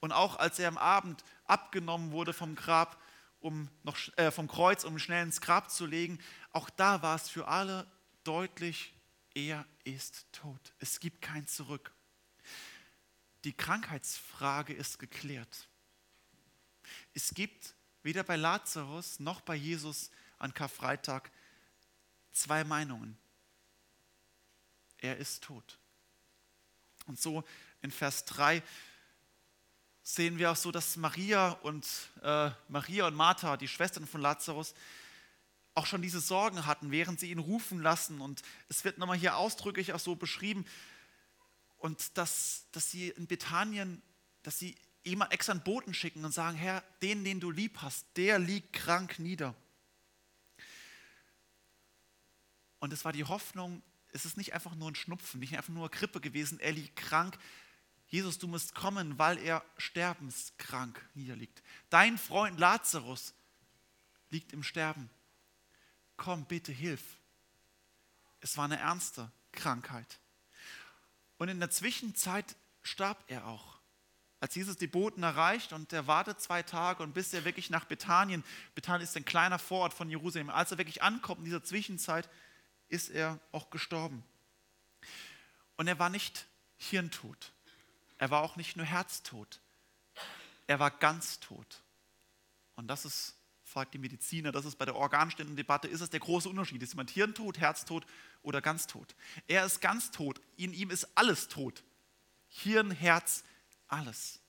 Und 0.00 0.12
auch 0.12 0.38
als 0.38 0.58
er 0.58 0.68
am 0.68 0.76
Abend 0.76 1.24
abgenommen 1.46 2.10
wurde 2.10 2.34
vom 2.34 2.56
Grab, 2.56 3.00
um 3.40 3.68
noch, 3.82 3.96
äh, 4.16 4.30
vom 4.30 4.48
Kreuz, 4.48 4.84
um 4.84 4.98
schnell 4.98 5.24
ins 5.24 5.40
Grab 5.40 5.70
zu 5.70 5.86
legen, 5.86 6.18
auch 6.52 6.70
da 6.70 7.02
war 7.02 7.16
es 7.16 7.28
für 7.28 7.48
alle 7.48 7.90
deutlich, 8.24 8.94
er 9.34 9.66
ist 9.84 10.26
tot. 10.32 10.74
Es 10.78 11.00
gibt 11.00 11.22
kein 11.22 11.46
Zurück. 11.46 11.92
Die 13.44 13.56
Krankheitsfrage 13.56 14.74
ist 14.74 14.98
geklärt. 14.98 15.68
Es 17.14 17.32
gibt 17.34 17.74
weder 18.02 18.22
bei 18.22 18.36
Lazarus 18.36 19.20
noch 19.20 19.40
bei 19.40 19.54
Jesus 19.54 20.10
an 20.38 20.52
Karfreitag 20.52 21.30
zwei 22.32 22.64
Meinungen. 22.64 23.16
Er 24.98 25.16
ist 25.16 25.44
tot. 25.44 25.78
Und 27.06 27.18
so 27.18 27.44
in 27.80 27.90
Vers 27.90 28.24
3 28.26 28.62
sehen 30.14 30.38
wir 30.38 30.50
auch 30.50 30.56
so, 30.56 30.72
dass 30.72 30.96
Maria 30.96 31.50
und, 31.62 31.86
äh, 32.22 32.50
Maria 32.68 33.06
und 33.06 33.14
Martha, 33.14 33.56
die 33.56 33.68
Schwestern 33.68 34.06
von 34.06 34.20
Lazarus, 34.20 34.74
auch 35.74 35.86
schon 35.86 36.02
diese 36.02 36.20
Sorgen 36.20 36.66
hatten, 36.66 36.90
während 36.90 37.20
sie 37.20 37.30
ihn 37.30 37.38
rufen 37.38 37.80
lassen. 37.80 38.20
Und 38.20 38.42
es 38.68 38.84
wird 38.84 38.98
nochmal 38.98 39.16
hier 39.16 39.36
ausdrücklich 39.36 39.92
auch 39.92 40.00
so 40.00 40.16
beschrieben. 40.16 40.66
Und 41.78 42.18
dass, 42.18 42.66
dass 42.72 42.90
sie 42.90 43.08
in 43.10 43.26
Bethanien, 43.26 44.02
dass 44.42 44.58
sie 44.58 44.76
ihm 45.04 45.22
extra 45.22 45.52
einen 45.52 45.62
Boten 45.62 45.94
schicken 45.94 46.24
und 46.24 46.32
sagen, 46.32 46.56
Herr, 46.56 46.82
den, 47.02 47.24
den 47.24 47.40
du 47.40 47.50
lieb 47.50 47.78
hast, 47.80 48.06
der 48.16 48.38
liegt 48.38 48.72
krank 48.72 49.18
nieder. 49.18 49.54
Und 52.80 52.92
es 52.92 53.04
war 53.04 53.12
die 53.12 53.24
Hoffnung, 53.24 53.82
es 54.12 54.24
ist 54.24 54.36
nicht 54.36 54.54
einfach 54.54 54.74
nur 54.74 54.90
ein 54.90 54.94
Schnupfen, 54.94 55.40
nicht 55.40 55.56
einfach 55.56 55.72
nur 55.72 55.88
Grippe 55.88 56.20
gewesen, 56.20 56.58
er 56.58 56.72
liegt 56.72 56.96
krank. 56.96 57.38
Jesus, 58.10 58.38
du 58.38 58.48
musst 58.48 58.74
kommen, 58.74 59.18
weil 59.18 59.38
er 59.38 59.64
sterbenskrank 59.78 61.00
niederliegt. 61.14 61.62
Dein 61.90 62.18
Freund 62.18 62.58
Lazarus 62.58 63.34
liegt 64.30 64.52
im 64.52 64.64
Sterben. 64.64 65.08
Komm, 66.16 66.44
bitte 66.44 66.72
hilf. 66.72 67.02
Es 68.40 68.56
war 68.56 68.64
eine 68.64 68.78
ernste 68.78 69.30
Krankheit. 69.52 70.18
Und 71.38 71.48
in 71.48 71.60
der 71.60 71.70
Zwischenzeit 71.70 72.56
starb 72.82 73.22
er 73.28 73.46
auch. 73.46 73.78
Als 74.40 74.56
Jesus 74.56 74.76
die 74.76 74.86
Boten 74.86 75.22
erreicht 75.22 75.72
und 75.72 75.92
er 75.92 76.06
wartet 76.06 76.40
zwei 76.40 76.62
Tage 76.62 77.02
und 77.02 77.12
bis 77.12 77.32
er 77.32 77.44
wirklich 77.44 77.70
nach 77.70 77.84
Bethanien, 77.84 78.42
Bethanien 78.74 79.04
ist 79.04 79.16
ein 79.16 79.24
kleiner 79.24 79.58
Vorort 79.58 79.94
von 79.94 80.10
Jerusalem, 80.10 80.50
als 80.50 80.72
er 80.72 80.78
wirklich 80.78 81.02
ankommt 81.02 81.40
in 81.40 81.44
dieser 81.44 81.62
Zwischenzeit, 81.62 82.28
ist 82.88 83.10
er 83.10 83.38
auch 83.52 83.70
gestorben. 83.70 84.24
Und 85.76 85.86
er 85.86 85.98
war 85.98 86.10
nicht 86.10 86.46
hirntot. 86.76 87.52
Er 88.20 88.30
war 88.30 88.42
auch 88.42 88.56
nicht 88.56 88.76
nur 88.76 88.84
herztot. 88.84 89.60
Er 90.66 90.78
war 90.78 90.90
ganz 90.90 91.40
tot. 91.40 91.80
Und 92.76 92.86
das 92.86 93.06
ist, 93.06 93.34
fragt 93.64 93.94
die 93.94 93.98
Mediziner, 93.98 94.52
das 94.52 94.66
ist 94.66 94.76
bei 94.76 94.84
der 94.84 94.94
Organständendebatte, 94.94 95.88
ist 95.88 96.02
es 96.02 96.10
der 96.10 96.20
große 96.20 96.46
Unterschied. 96.46 96.82
Ist 96.82 96.92
jemand 96.92 97.10
hirntot, 97.10 97.58
herztot 97.58 98.04
oder 98.42 98.60
ganz 98.60 98.86
tot? 98.86 99.16
Er 99.48 99.64
ist 99.64 99.80
ganz 99.80 100.10
tot. 100.10 100.38
In 100.58 100.74
ihm 100.74 100.90
ist 100.90 101.08
alles 101.14 101.48
tot. 101.48 101.82
Hirn, 102.48 102.90
Herz, 102.90 103.42
alles. 103.88 104.40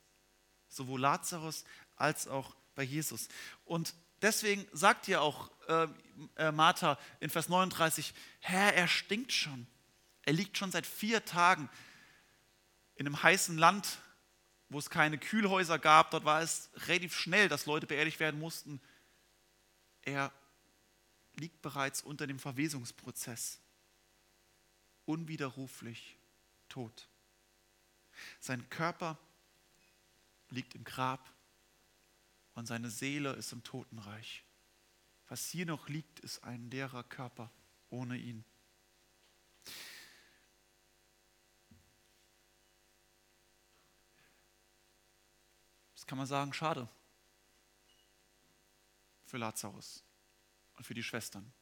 Sowohl 0.68 1.00
Lazarus 1.00 1.64
als 1.96 2.28
auch 2.28 2.54
bei 2.76 2.84
Jesus. 2.84 3.30
Und 3.64 3.96
deswegen 4.22 4.68
sagt 4.74 5.08
ja 5.08 5.22
auch 5.22 5.50
äh, 5.70 5.88
äh, 6.36 6.52
Martha 6.52 7.00
in 7.22 7.30
Vers 7.30 7.48
39, 7.48 8.14
Herr, 8.42 8.74
er 8.74 8.90
stinkt 8.90 9.32
schon. 9.32 9.66
Er 10.24 10.34
liegt 10.34 10.58
schon 10.58 10.72
seit 10.72 10.86
vier 10.86 11.24
Tagen 11.24 11.70
in 13.02 13.08
einem 13.08 13.24
heißen 13.24 13.58
Land, 13.58 13.98
wo 14.70 14.78
es 14.78 14.92
keine 14.92 15.18
Kühlhäuser 15.18 15.80
gab. 15.80 16.12
Dort 16.12 16.24
war 16.24 16.42
es 16.42 16.70
relativ 16.86 17.18
schnell, 17.18 17.50
dass 17.50 17.66
Leute 17.66 17.88
beerdigt 17.88 18.20
werden 18.20 18.40
mussten. 18.40 18.80
Er 20.04 20.32
liegt 21.34 21.64
bereits 21.64 22.04
unter 22.04 22.28
dem 22.28 22.38
Verwesungsprozess. 22.38 23.60
Unwiderruflich 25.06 26.16
tot. 26.70 27.08
Sein 28.40 28.70
Körper 28.70 29.18
liegt 30.52 30.76
im 30.76 30.84
Grab 30.84 31.28
und 32.54 32.68
seine 32.68 32.92
Seele 32.92 33.34
ist 33.34 33.52
im 33.52 33.64
Totenreich. 33.64 34.44
Was 35.28 35.50
hier 35.50 35.66
noch 35.66 35.90
liegt, 35.90 36.20
ist 36.20 36.44
ein 36.44 36.70
leerer 36.70 37.04
Körper 37.04 37.50
ohne 37.90 38.16
ihn. 38.16 38.46
Kann 46.12 46.18
man 46.18 46.28
sagen, 46.28 46.52
schade 46.52 46.90
für 49.26 49.38
Lazarus 49.38 50.04
und 50.76 50.84
für 50.84 50.94
die 50.94 51.04
Schwestern. 51.04 51.54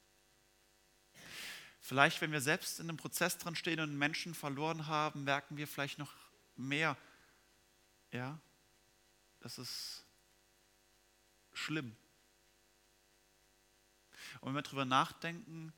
Vielleicht, 1.80 2.20
wenn 2.20 2.32
wir 2.32 2.42
selbst 2.42 2.80
in 2.80 2.90
einem 2.90 2.98
Prozess 2.98 3.38
dran 3.38 3.56
stehen 3.56 3.80
und 3.80 3.96
Menschen 3.96 4.34
verloren 4.34 4.88
haben, 4.88 5.24
merken 5.24 5.56
wir 5.58 5.68
vielleicht 5.68 6.00
noch 6.00 6.12
mehr, 6.56 6.98
ja, 8.12 8.40
das 9.40 9.60
ist 9.60 10.04
schlimm. 11.54 11.96
Und 14.42 14.48
wenn 14.48 14.56
wir 14.56 14.64
darüber 14.64 14.86
nachdenken, 14.86 15.72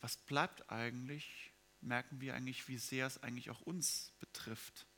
was 0.00 0.16
bleibt 0.16 0.68
eigentlich, 0.68 1.52
merken 1.80 2.20
wir 2.20 2.34
eigentlich, 2.34 2.66
wie 2.66 2.78
sehr 2.78 3.06
es 3.06 3.22
eigentlich 3.22 3.50
auch 3.50 3.60
uns 3.60 4.10
betrifft. 4.18 4.88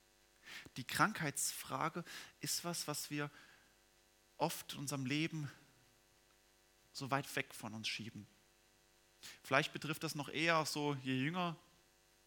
Die 0.76 0.84
Krankheitsfrage 0.84 2.04
ist 2.40 2.64
was, 2.64 2.86
was 2.88 3.10
wir 3.10 3.30
oft 4.36 4.72
in 4.72 4.80
unserem 4.80 5.06
Leben 5.06 5.50
so 6.92 7.10
weit 7.10 7.34
weg 7.36 7.54
von 7.54 7.74
uns 7.74 7.88
schieben. 7.88 8.26
Vielleicht 9.42 9.72
betrifft 9.72 10.04
das 10.04 10.14
noch 10.14 10.28
eher 10.28 10.64
so, 10.66 10.94
je 11.02 11.14
jünger 11.14 11.56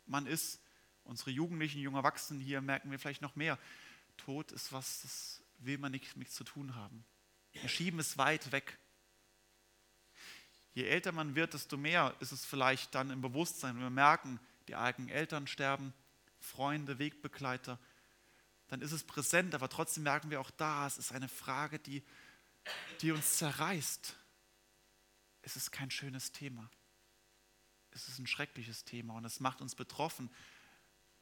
man 0.05 0.25
ist, 0.25 0.59
unsere 1.03 1.31
Jugendlichen, 1.31 1.79
junge 1.79 1.99
Erwachsenen 1.99 2.41
hier 2.41 2.61
merken 2.61 2.91
wir 2.91 2.99
vielleicht 2.99 3.21
noch 3.21 3.35
mehr. 3.35 3.57
Tod 4.17 4.51
ist 4.51 4.71
was, 4.73 5.01
das 5.01 5.41
will 5.59 5.77
man 5.77 5.91
nichts 5.91 6.15
mit 6.15 6.31
zu 6.31 6.43
tun 6.43 6.75
haben. 6.75 7.05
Wir 7.53 7.69
schieben 7.69 7.99
es 7.99 8.17
weit 8.17 8.51
weg. 8.51 8.77
Je 10.73 10.83
älter 10.83 11.11
man 11.11 11.35
wird, 11.35 11.53
desto 11.53 11.77
mehr 11.77 12.15
ist 12.19 12.31
es 12.31 12.45
vielleicht 12.45 12.93
dann 12.93 13.09
im 13.09 13.21
Bewusstsein, 13.21 13.75
wenn 13.75 13.83
wir 13.83 13.89
merken, 13.89 14.39
die 14.67 14.75
eigenen 14.75 15.09
Eltern 15.09 15.47
sterben, 15.47 15.93
Freunde, 16.39 16.99
Wegbegleiter, 16.99 17.79
dann 18.67 18.81
ist 18.81 18.91
es 18.91 19.03
präsent, 19.03 19.55
aber 19.55 19.69
trotzdem 19.69 20.03
merken 20.03 20.29
wir 20.29 20.41
auch 20.41 20.51
da, 20.51 20.87
es 20.87 20.97
ist 20.97 21.11
eine 21.11 21.29
Frage, 21.29 21.79
die, 21.79 22.03
die 23.01 23.11
uns 23.11 23.37
zerreißt. 23.37 24.15
Es 25.41 25.55
ist 25.55 25.71
kein 25.71 25.89
schönes 25.89 26.31
Thema. 26.31 26.69
Es 27.91 28.07
ist 28.07 28.19
ein 28.19 28.27
schreckliches 28.27 28.83
Thema 28.83 29.15
und 29.15 29.25
es 29.25 29.39
macht 29.39 29.61
uns 29.61 29.75
betroffen, 29.75 30.29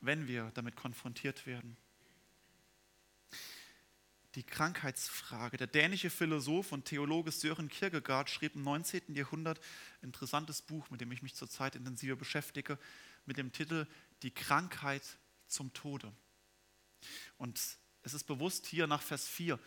wenn 0.01 0.27
wir 0.27 0.51
damit 0.55 0.75
konfrontiert 0.75 1.45
werden 1.45 1.77
die 4.35 4.43
Krankheitsfrage. 4.43 5.57
Der 5.57 5.67
dänische 5.67 6.09
Philosoph 6.09 6.71
und 6.71 6.85
Theologe 6.85 7.31
Sören 7.31 7.69
Kierkegaard 7.69 8.29
schrieb 8.29 8.55
im 8.55 8.63
19. 8.63 9.15
Jahrhundert 9.15 9.59
ein 10.01 10.07
interessantes 10.07 10.61
Buch, 10.61 10.89
mit 10.89 11.01
dem 11.01 11.11
ich 11.11 11.21
mich 11.21 11.35
zurzeit 11.35 11.75
intensiver 11.75 12.15
beschäftige, 12.15 12.77
mit 13.25 13.37
dem 13.37 13.51
Titel 13.51 13.87
Die 14.23 14.31
Krankheit 14.31 15.03
zum 15.47 15.73
Tode. 15.73 16.11
Und 17.37 17.59
es 18.03 18.13
ist 18.13 18.25
bewusst 18.25 18.65
hier 18.65 18.87
nach 18.87 19.01
Vers 19.01 19.27
4 19.27 19.59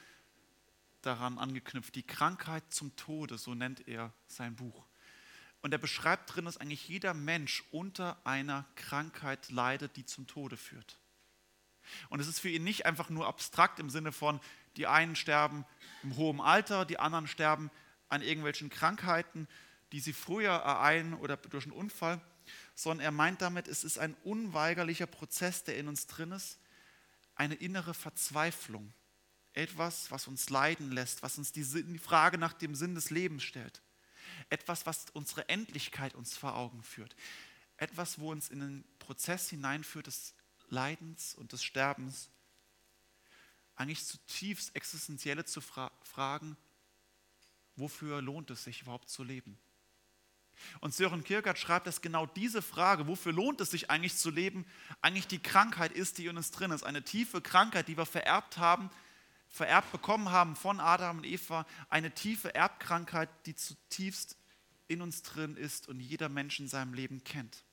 daran 1.02 1.38
angeknüpft, 1.38 1.94
die 1.94 2.06
Krankheit 2.06 2.64
zum 2.70 2.94
Tode, 2.96 3.38
so 3.38 3.54
nennt 3.54 3.86
er 3.88 4.12
sein 4.26 4.56
Buch. 4.56 4.86
Und 5.60 5.72
er 5.72 5.78
beschreibt 5.78 6.34
drin, 6.34 6.44
dass 6.44 6.56
eigentlich 6.56 6.88
jeder 6.88 7.14
Mensch 7.14 7.64
unter 7.70 8.24
einer 8.24 8.64
Krankheit 8.76 9.50
leidet, 9.50 9.96
die 9.96 10.04
zum 10.04 10.26
Tode 10.26 10.56
führt. 10.56 10.98
Und 12.10 12.20
es 12.20 12.28
ist 12.28 12.38
für 12.38 12.48
ihn 12.48 12.64
nicht 12.64 12.86
einfach 12.86 13.10
nur 13.10 13.26
abstrakt 13.26 13.80
im 13.80 13.90
Sinne 13.90 14.12
von, 14.12 14.40
die 14.76 14.86
einen 14.86 15.16
sterben 15.16 15.64
im 16.02 16.16
hohen 16.16 16.40
Alter, 16.40 16.84
die 16.84 16.98
anderen 16.98 17.26
sterben 17.26 17.70
an 18.08 18.22
irgendwelchen 18.22 18.70
Krankheiten, 18.70 19.48
die 19.92 20.00
sie 20.00 20.12
früher 20.12 20.52
ereilen 20.52 21.14
oder 21.14 21.36
durch 21.36 21.64
einen 21.64 21.72
Unfall, 21.72 22.20
sondern 22.74 23.04
er 23.04 23.10
meint 23.10 23.42
damit, 23.42 23.68
es 23.68 23.84
ist 23.84 23.98
ein 23.98 24.14
unweigerlicher 24.22 25.06
Prozess, 25.06 25.64
der 25.64 25.76
in 25.76 25.88
uns 25.88 26.06
drin 26.06 26.32
ist, 26.32 26.58
eine 27.38 27.54
innere 27.54 27.94
Verzweiflung, 27.94 28.92
etwas, 29.52 30.10
was 30.10 30.26
uns 30.26 30.50
leiden 30.50 30.92
lässt, 30.92 31.22
was 31.22 31.38
uns 31.38 31.52
die, 31.52 31.64
Frage 31.98 32.36
nach 32.36 32.52
dem 32.52 32.74
Sinn 32.74 32.94
des 32.94 33.10
Lebens 33.10 33.44
stellt. 33.44 33.80
Etwas, 34.50 34.86
was 34.86 35.06
unsere 35.12 35.48
Endlichkeit 35.48 36.14
uns 36.14 36.36
vor 36.36 36.56
Augen 36.56 36.82
führt. 36.82 37.16
Etwas, 37.76 38.18
wo 38.18 38.30
uns 38.30 38.50
in 38.50 38.60
einen 38.60 38.84
Prozess 38.98 39.48
hineinführt 39.50 40.08
des 40.08 40.34
Leidens 40.68 41.34
und 41.34 41.52
des 41.52 41.64
Sterbens. 41.64 42.28
Eigentlich 43.76 44.04
zutiefst 44.04 44.74
existenzielle 44.74 45.44
zu 45.44 45.60
fra 45.60 45.92
fragen, 46.02 46.56
wofür 47.76 48.20
lohnt 48.20 48.50
es 48.50 48.64
sich 48.64 48.82
überhaupt 48.82 49.08
zu 49.08 49.22
leben? 49.22 49.58
Und 50.80 50.94
Sören 50.94 51.24
Kierkegaard 51.24 51.58
schreibt, 51.58 51.86
dass 51.86 52.00
genau 52.00 52.26
diese 52.26 52.62
Frage, 52.62 53.06
wofür 53.06 53.32
lohnt 53.32 53.60
es 53.60 53.70
sich 53.70 53.90
eigentlich 53.90 54.16
zu 54.16 54.30
leben, 54.30 54.66
eigentlich 55.00 55.26
die 55.26 55.42
Krankheit 55.42 55.92
ist, 55.92 56.18
die 56.18 56.26
in 56.26 56.36
uns 56.36 56.50
drin 56.50 56.70
ist. 56.70 56.82
Eine 56.82 57.02
tiefe 57.02 57.40
Krankheit, 57.40 57.88
die 57.88 57.96
wir 57.96 58.06
vererbt 58.06 58.58
haben, 58.58 58.90
vererbt 59.48 59.92
bekommen 59.92 60.30
haben 60.30 60.56
von 60.56 60.80
Adam 60.80 61.18
und 61.18 61.26
Eva. 61.26 61.66
Eine 61.88 62.12
tiefe 62.12 62.54
Erbkrankheit, 62.54 63.28
die 63.46 63.54
zutiefst 63.54 64.36
in 64.88 65.02
uns 65.02 65.22
drin 65.22 65.56
ist 65.56 65.88
und 65.88 66.00
jeder 66.00 66.28
Mensch 66.28 66.60
in 66.60 66.68
seinem 66.68 66.94
Leben 66.94 67.22
kennt. 67.24 67.64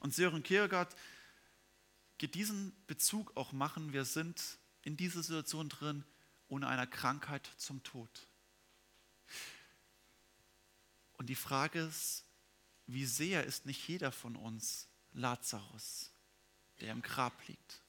Und 0.00 0.14
Sören 0.14 0.42
Kierkegaard 0.42 0.94
geht 2.16 2.34
diesen 2.34 2.74
Bezug 2.86 3.36
auch 3.36 3.52
machen, 3.52 3.92
wir 3.92 4.04
sind 4.04 4.58
in 4.82 4.96
dieser 4.96 5.22
Situation 5.22 5.68
drin, 5.68 6.04
ohne 6.48 6.66
einer 6.66 6.86
Krankheit 6.86 7.48
zum 7.58 7.82
Tod. 7.82 8.27
Und 11.18 11.26
die 11.26 11.34
Frage 11.34 11.80
ist, 11.80 12.24
wie 12.86 13.04
sehr 13.04 13.44
ist 13.44 13.66
nicht 13.66 13.86
jeder 13.86 14.12
von 14.12 14.34
uns 14.34 14.88
Lazarus, 15.12 16.10
der 16.80 16.92
im 16.92 17.02
Grab 17.02 17.46
liegt? 17.48 17.82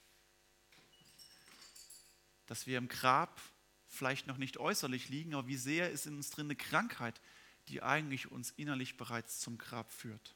Dass 2.48 2.67
wir 2.67 2.77
im 2.77 2.89
Grab 2.89 3.39
vielleicht 3.88 4.27
noch 4.27 4.38
nicht 4.38 4.57
äußerlich 4.57 5.09
liegen, 5.09 5.36
aber 5.36 5.48
wie 5.48 5.57
sehr 5.57 5.91
ist 5.91 6.05
in 6.05 6.17
uns 6.17 6.31
drin 6.31 6.48
eine 6.48 6.55
Krankheit, 6.55 7.21
die 7.67 7.83
eigentlich 7.83 8.31
uns 8.31 8.51
innerlich 8.51 8.98
bereits 8.98 9.39
zum 9.39 9.57
Grab 9.57 9.91
führt. 9.91 10.36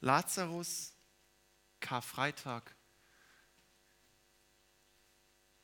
Lazarus, 0.00 0.94
Karfreitag, 1.80 2.74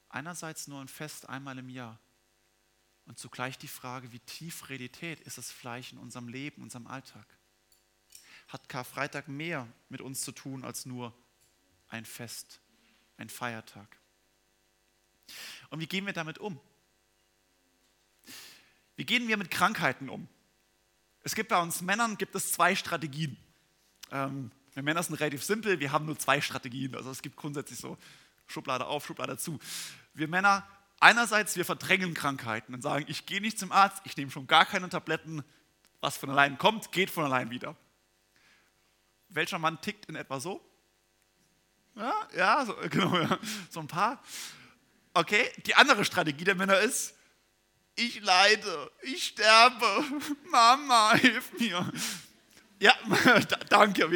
einerseits 0.09 0.69
nur 0.69 0.81
ein 0.81 0.89
Fest 0.89 1.29
einmal 1.29 1.59
im 1.59 1.69
Jahr, 1.69 1.99
und 3.07 3.19
zugleich 3.19 3.57
die 3.57 3.69
Frage, 3.69 4.13
wie 4.13 4.19
tief 4.21 4.69
Realität 4.69 5.21
ist 5.21 5.39
das 5.39 5.51
Fleisch 5.51 5.93
in 5.93 5.99
unserem 5.99 6.29
Leben, 6.29 6.63
unserem 6.63 6.87
Alltag? 6.87 7.27
Hat 8.49 8.69
Karfreitag 8.69 9.29
mehr 9.29 9.67
mit 9.89 10.01
uns 10.01 10.23
zu 10.23 10.33
tun 10.33 10.65
als 10.65 10.87
nur 10.87 11.17
ein 11.89 12.05
Fest, 12.05 12.61
ein 13.17 13.29
Feiertag? 13.29 13.97
Und 15.71 15.81
wie 15.81 15.87
gehen 15.87 16.07
wir 16.07 16.13
damit 16.13 16.39
um? 16.39 16.61
Wie 18.97 19.05
gehen 19.05 19.29
wir 19.29 19.37
mit 19.37 19.51
Krankheiten 19.51 20.09
um? 20.09 20.29
Es 21.23 21.35
gibt 21.35 21.49
bei 21.49 21.61
uns 21.61 21.83
Männern 21.83 22.17
gibt 22.19 22.35
es 22.35 22.53
zwei 22.53 22.75
Strategien. 22.75 23.37
Ähm, 24.11 24.51
wir 24.75 24.83
Männer 24.83 25.03
sind 25.03 25.15
relativ 25.17 25.43
simpel, 25.43 25.81
wir 25.81 25.93
haben 25.93 26.07
nur 26.07 26.19
zwei 26.19 26.41
Strategien. 26.41 26.95
Also 26.95 27.11
es 27.11 27.23
gibt 27.23 27.37
grundsätzlich 27.37 27.79
so 27.79 27.99
Schublade 28.47 28.87
auf, 28.87 29.07
Schublade 29.07 29.37
zu. 29.39 29.59
Wir 30.15 30.29
Männer 30.29 30.67
einerseits, 31.01 31.57
wir 31.57 31.65
verdrängen 31.65 32.15
Krankheiten 32.15 32.75
und 32.75 32.83
sagen, 32.83 33.05
ich 33.09 33.27
gehe 33.27 33.41
nicht 33.41 33.59
zum 33.59 33.73
Arzt, 33.73 34.03
ich 34.05 34.17
nehme 34.17 34.31
schon 34.31 34.47
gar 34.47 34.65
keine 34.65 34.89
Tabletten, 34.89 35.43
was 36.01 36.17
von 36.17 36.31
allein 36.31 36.59
kommt, 36.59 36.93
geht 36.93 37.11
von 37.11 37.25
allein 37.25 37.51
wieder. 37.51 37.77
Welcher 39.29 39.59
Mann 39.59 39.81
tickt 39.81 40.07
in 40.07 40.17
etwa 40.17 40.41
so? 40.41 40.61
Ja, 41.95 42.15
ja, 42.37 42.65
so, 42.65 42.77
genau, 42.91 43.19
ja. 43.19 43.39
so 43.71 43.81
ein 43.81 43.89
paar. 43.89 44.23
Okay, 45.15 45.51
die 45.65 45.75
andere 45.75 46.05
Strategie 46.05 46.45
der 46.45 46.55
Männer 46.55 46.79
ist, 46.79 47.15
ich 47.95 48.21
leide, 48.21 48.91
ich 49.03 49.25
sterbe, 49.29 50.05
Mama, 50.51 51.15
hilf 51.15 51.53
mir. 51.59 51.91
Ja, 52.79 52.95
danke. 53.71 54.11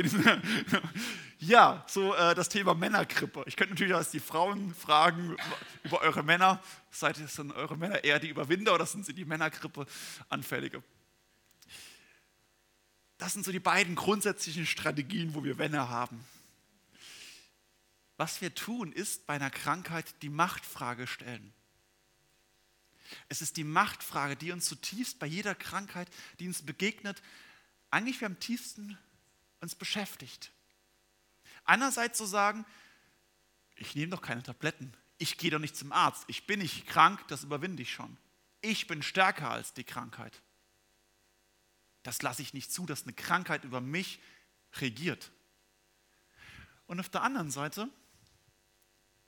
Ja, 1.43 1.87
so 1.89 2.15
äh, 2.15 2.35
das 2.35 2.51
Thema 2.51 2.75
Männergrippe. 2.75 3.43
Ich 3.47 3.57
könnte 3.57 3.73
natürlich 3.73 3.95
auch 3.95 4.05
die 4.05 4.21
Frauen 4.21 4.75
fragen 4.75 5.39
über 5.85 6.03
eure 6.03 6.23
Männer. 6.23 6.63
Seid 6.91 7.19
ihr 7.19 7.29
sind 7.29 7.53
eure 7.53 7.79
Männer 7.79 8.05
eher 8.05 8.19
die 8.19 8.29
Überwinder 8.29 8.75
oder 8.75 8.85
sind 8.85 9.07
sie 9.07 9.15
die 9.15 9.25
Männergrippe 9.25 9.87
anfällige? 10.29 10.83
Das 13.17 13.33
sind 13.33 13.47
so 13.47 13.53
die 13.53 13.59
beiden 13.59 13.95
grundsätzlichen 13.95 14.67
Strategien, 14.67 15.35
wo 15.35 15.43
wir 15.43 15.55
Männer 15.55 15.89
haben. 15.89 16.23
Was 18.19 18.43
wir 18.43 18.55
tun, 18.55 18.93
ist 18.93 19.27
bei 19.27 19.33
einer 19.33 19.51
Krankheit 19.51 20.15
die 20.21 20.29
Machtfrage 20.29 21.07
stellen. 21.07 21.55
Es 23.31 23.41
ist 23.41 23.57
die 23.57 23.65
Machtfrage, 23.65 24.37
die 24.37 24.53
uns 24.53 24.67
zutiefst 24.67 25.19
bei 25.19 25.27
jeder 25.27 25.55
Krankheit, 25.55 26.11
die 26.39 26.49
uns 26.49 26.61
begegnet, 26.61 27.23
eigentlich 27.91 28.23
am 28.27 28.39
tiefsten 28.39 28.99
uns 29.61 29.75
beschäftigt. 29.75 30.53
Einerseits 31.65 32.19
zu 32.19 32.25
sagen, 32.25 32.65
ich 33.77 33.95
nehme 33.95 34.11
doch 34.11 34.23
keine 34.23 34.43
Tabletten, 34.43 34.93
ich 35.19 35.39
gehe 35.39 35.51
doch 35.51 35.59
nicht 35.59 35.77
zum 35.77 35.93
Arzt, 35.93 36.25
ich 36.29 36.47
bin 36.47 36.61
nicht 36.61 36.87
krank, 36.87 37.27
das 37.29 37.45
überwinde 37.45 37.83
ich 37.83 37.93
schon. 37.93 38.17
Ich 38.63 38.87
bin 38.87 39.03
stärker 39.03 39.51
als 39.51 39.73
die 39.73 39.85
Krankheit. 39.85 40.43
Das 42.03 42.23
lasse 42.23 42.43
ich 42.43 42.55
nicht 42.55 42.73
zu, 42.73 42.87
dass 42.87 43.05
eine 43.05 43.13
Krankheit 43.13 43.65
über 43.65 43.81
mich 43.81 44.21
regiert. 44.75 45.31
Und 46.87 47.01
auf 47.01 47.09
der 47.09 47.23
anderen 47.23 47.51
Seite, 47.51 47.89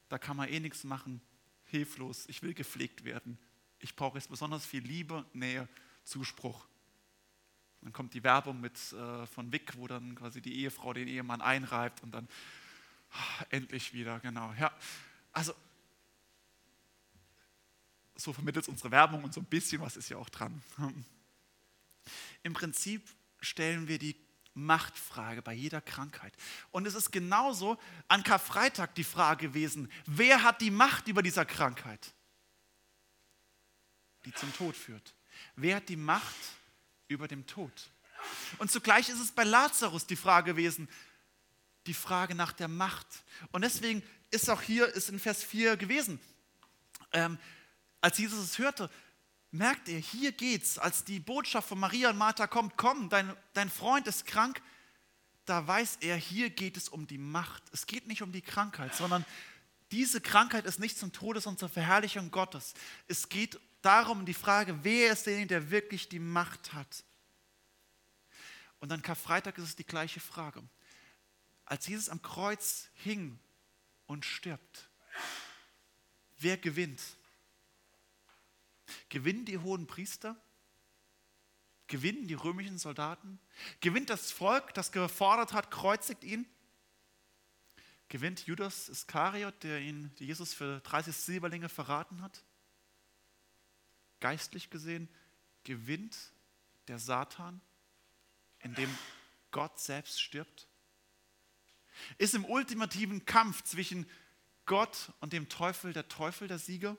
da 0.08 0.18
kann 0.18 0.36
man 0.36 0.48
eh 0.48 0.60
nichts 0.60 0.84
machen, 0.84 1.22
hilflos, 1.64 2.26
ich 2.26 2.42
will 2.42 2.54
gepflegt 2.54 3.04
werden, 3.04 3.38
ich 3.78 3.96
brauche 3.96 4.18
jetzt 4.18 4.30
besonders 4.30 4.64
viel 4.64 4.82
Liebe, 4.82 5.24
Nähe, 5.32 5.68
Zuspruch. 6.04 6.66
Dann 7.82 7.92
kommt 7.92 8.14
die 8.14 8.22
Werbung 8.22 8.60
mit, 8.60 8.76
äh, 8.92 9.26
von 9.26 9.52
Wick, 9.52 9.76
wo 9.76 9.86
dann 9.88 10.14
quasi 10.14 10.40
die 10.40 10.54
Ehefrau 10.60 10.92
den 10.92 11.08
Ehemann 11.08 11.40
einreibt 11.40 12.02
und 12.02 12.12
dann 12.12 12.28
ach, 13.10 13.44
endlich 13.50 13.92
wieder, 13.92 14.20
genau. 14.20 14.52
Ja, 14.58 14.72
also 15.32 15.54
so 18.14 18.32
vermittelt 18.32 18.68
unsere 18.68 18.90
Werbung 18.90 19.24
und 19.24 19.34
so 19.34 19.40
ein 19.40 19.46
bisschen 19.46 19.80
was 19.80 19.96
ist 19.96 20.08
ja 20.08 20.16
auch 20.16 20.28
dran. 20.28 20.62
Im 22.42 22.52
Prinzip 22.52 23.02
stellen 23.40 23.88
wir 23.88 23.98
die 23.98 24.16
Machtfrage 24.54 25.42
bei 25.42 25.54
jeder 25.54 25.80
Krankheit. 25.80 26.34
Und 26.70 26.86
es 26.86 26.94
ist 26.94 27.10
genauso 27.10 27.78
an 28.08 28.22
Karfreitag 28.22 28.94
die 28.94 29.04
Frage 29.04 29.48
gewesen, 29.48 29.90
wer 30.06 30.42
hat 30.42 30.60
die 30.60 30.70
Macht 30.70 31.08
über 31.08 31.22
dieser 31.22 31.44
Krankheit, 31.44 32.12
die 34.24 34.32
zum 34.34 34.52
Tod 34.54 34.76
führt? 34.76 35.14
Wer 35.56 35.76
hat 35.76 35.88
die 35.88 35.96
Macht 35.96 36.36
über 37.12 37.28
dem 37.28 37.46
Tod. 37.46 37.72
Und 38.58 38.70
zugleich 38.70 39.08
ist 39.08 39.20
es 39.20 39.32
bei 39.32 39.44
Lazarus 39.44 40.06
die 40.06 40.16
Frage 40.16 40.52
gewesen, 40.52 40.88
die 41.86 41.94
Frage 41.94 42.34
nach 42.34 42.52
der 42.52 42.68
Macht. 42.68 43.06
Und 43.50 43.62
deswegen 43.62 44.02
ist 44.30 44.48
auch 44.48 44.62
hier, 44.62 44.86
ist 44.88 45.08
in 45.08 45.18
Vers 45.18 45.42
4 45.42 45.76
gewesen, 45.76 46.20
ähm, 47.12 47.38
als 48.00 48.18
Jesus 48.18 48.38
es 48.38 48.58
hörte, 48.58 48.90
merkt 49.50 49.88
er, 49.88 49.98
hier 49.98 50.32
geht's, 50.32 50.78
als 50.78 51.04
die 51.04 51.20
Botschaft 51.20 51.68
von 51.68 51.78
Maria 51.78 52.10
und 52.10 52.16
Martha 52.16 52.46
kommt, 52.46 52.76
komm, 52.76 53.08
dein, 53.08 53.34
dein 53.52 53.70
Freund 53.70 54.06
ist 54.06 54.26
krank, 54.26 54.62
da 55.44 55.66
weiß 55.66 55.98
er, 56.00 56.16
hier 56.16 56.50
geht 56.50 56.76
es 56.76 56.88
um 56.88 57.06
die 57.06 57.18
Macht. 57.18 57.62
Es 57.72 57.86
geht 57.86 58.06
nicht 58.06 58.22
um 58.22 58.32
die 58.32 58.42
Krankheit, 58.42 58.94
sondern 58.94 59.24
diese 59.90 60.20
Krankheit 60.20 60.64
ist 60.64 60.78
nicht 60.78 60.96
zum 60.96 61.12
Todes 61.12 61.46
und 61.46 61.58
zur 61.58 61.68
Verherrlichung 61.68 62.30
Gottes. 62.30 62.74
Es 63.08 63.28
geht 63.28 63.60
darum 63.82 64.24
die 64.24 64.34
Frage, 64.34 64.82
wer 64.82 65.12
ist 65.12 65.26
derjenige, 65.26 65.48
der 65.48 65.70
wirklich 65.70 66.08
die 66.08 66.18
Macht 66.18 66.72
hat? 66.72 67.04
Und 68.80 68.90
an 68.90 69.02
Karfreitag 69.02 69.58
ist 69.58 69.64
es 69.64 69.76
die 69.76 69.86
gleiche 69.86 70.20
Frage. 70.20 70.62
Als 71.64 71.86
Jesus 71.86 72.08
am 72.08 72.22
Kreuz 72.22 72.88
hing 72.94 73.38
und 74.06 74.24
stirbt, 74.24 74.88
wer 76.38 76.56
gewinnt? 76.56 77.00
Gewinnen 79.08 79.44
die 79.44 79.58
hohen 79.58 79.86
Priester? 79.86 80.36
Gewinnen 81.86 82.26
die 82.26 82.34
römischen 82.34 82.78
Soldaten? 82.78 83.38
Gewinnt 83.80 84.10
das 84.10 84.32
Volk, 84.32 84.74
das 84.74 84.92
gefordert 84.92 85.52
hat, 85.52 85.70
kreuzigt 85.70 86.24
ihn? 86.24 86.46
Gewinnt 88.08 88.46
Judas 88.46 88.88
Iskariot, 88.88 89.62
der 89.62 89.80
ihn, 89.80 90.14
der 90.18 90.26
Jesus 90.26 90.54
für 90.54 90.80
30 90.80 91.14
Silberlinge 91.14 91.68
verraten 91.68 92.20
hat? 92.22 92.42
Geistlich 94.22 94.70
gesehen 94.70 95.08
gewinnt 95.64 96.16
der 96.86 96.98
Satan, 96.98 97.60
indem 98.60 98.88
Gott 99.50 99.78
selbst 99.80 100.22
stirbt? 100.22 100.68
Ist 102.18 102.34
im 102.34 102.44
ultimativen 102.44 103.26
Kampf 103.26 103.62
zwischen 103.64 104.08
Gott 104.64 105.12
und 105.20 105.32
dem 105.32 105.48
Teufel 105.48 105.92
der 105.92 106.08
Teufel 106.08 106.48
der 106.48 106.58
Sieger? 106.58 106.96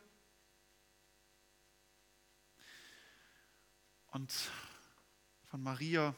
Und 4.08 4.32
von 5.46 5.64
Maria 5.64 6.14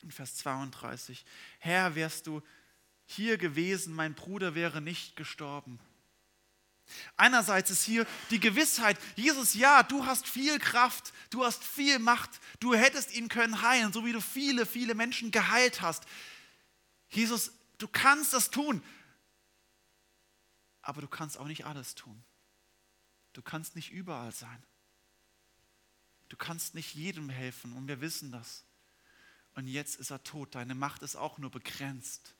in 0.00 0.10
Vers 0.10 0.36
32, 0.36 1.24
Herr, 1.58 1.94
wärst 1.94 2.26
du 2.26 2.42
hier 3.04 3.36
gewesen, 3.36 3.94
mein 3.94 4.14
Bruder 4.14 4.54
wäre 4.54 4.80
nicht 4.80 5.14
gestorben. 5.14 5.78
Einerseits 7.16 7.70
ist 7.70 7.82
hier 7.82 8.06
die 8.30 8.40
Gewissheit, 8.40 8.98
Jesus, 9.16 9.54
ja, 9.54 9.82
du 9.82 10.06
hast 10.06 10.28
viel 10.28 10.58
Kraft, 10.58 11.12
du 11.30 11.44
hast 11.44 11.62
viel 11.64 11.98
Macht, 11.98 12.30
du 12.60 12.74
hättest 12.74 13.14
ihn 13.14 13.28
können 13.28 13.62
heilen, 13.62 13.92
so 13.92 14.04
wie 14.04 14.12
du 14.12 14.20
viele, 14.20 14.66
viele 14.66 14.94
Menschen 14.94 15.30
geheilt 15.30 15.80
hast. 15.80 16.04
Jesus, 17.08 17.52
du 17.78 17.88
kannst 17.88 18.32
das 18.32 18.50
tun, 18.50 18.82
aber 20.82 21.00
du 21.00 21.08
kannst 21.08 21.36
auch 21.38 21.46
nicht 21.46 21.66
alles 21.66 21.94
tun. 21.94 22.24
Du 23.32 23.42
kannst 23.42 23.74
nicht 23.74 23.90
überall 23.90 24.32
sein. 24.32 24.62
Du 26.28 26.36
kannst 26.36 26.74
nicht 26.74 26.94
jedem 26.94 27.28
helfen 27.28 27.72
und 27.72 27.88
wir 27.88 28.00
wissen 28.00 28.30
das. 28.30 28.64
Und 29.54 29.66
jetzt 29.66 29.96
ist 29.96 30.10
er 30.10 30.22
tot. 30.22 30.54
Deine 30.54 30.74
Macht 30.74 31.02
ist 31.02 31.16
auch 31.16 31.38
nur 31.38 31.50
begrenzt. 31.50 32.35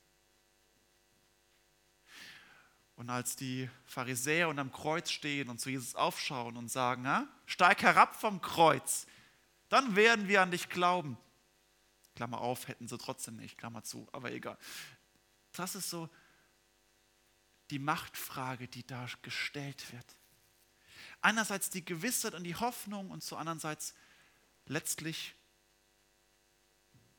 Und 2.97 3.11
als 3.11 3.37
die 3.37 3.69
Pharisäer 3.85 4.49
unterm 4.49 4.73
Kreuz 4.73 5.11
stehen 5.11 5.51
und 5.51 5.61
zu 5.61 5.71
Jesus 5.71 5.95
aufschauen 5.95 6.57
und 6.57 6.71
sagen, 6.71 7.03
na, 7.03 7.29
steig 7.45 7.83
herab 7.83 8.17
vom 8.17 8.41
Kreuz, 8.41 9.07
dann 9.69 9.97
werden 9.97 10.29
wir 10.29 10.43
an 10.43 10.51
dich 10.51 10.69
glauben. 10.71 11.19
Klammer 12.15 12.41
auf, 12.41 12.69
hätten 12.69 12.89
sie 12.89 12.97
trotzdem 12.97 13.37
nicht, 13.37 13.59
Klammer 13.59 13.85
zu, 13.85 14.09
aber 14.13 14.33
egal. 14.33 14.57
Das 15.53 15.75
ist 15.75 15.91
so 15.91 16.09
die 17.71 17.79
Machtfrage, 17.79 18.67
die 18.67 18.87
da 18.87 19.07
gestellt 19.23 19.93
wird. 19.93 20.17
Einerseits 21.21 21.69
die 21.69 21.85
Gewissheit 21.85 22.35
und 22.35 22.45
die 22.45 22.55
Hoffnung 22.55 23.11
und 23.11 23.23
zu 23.23 23.37
andererseits 23.37 23.95
letztlich 24.67 25.35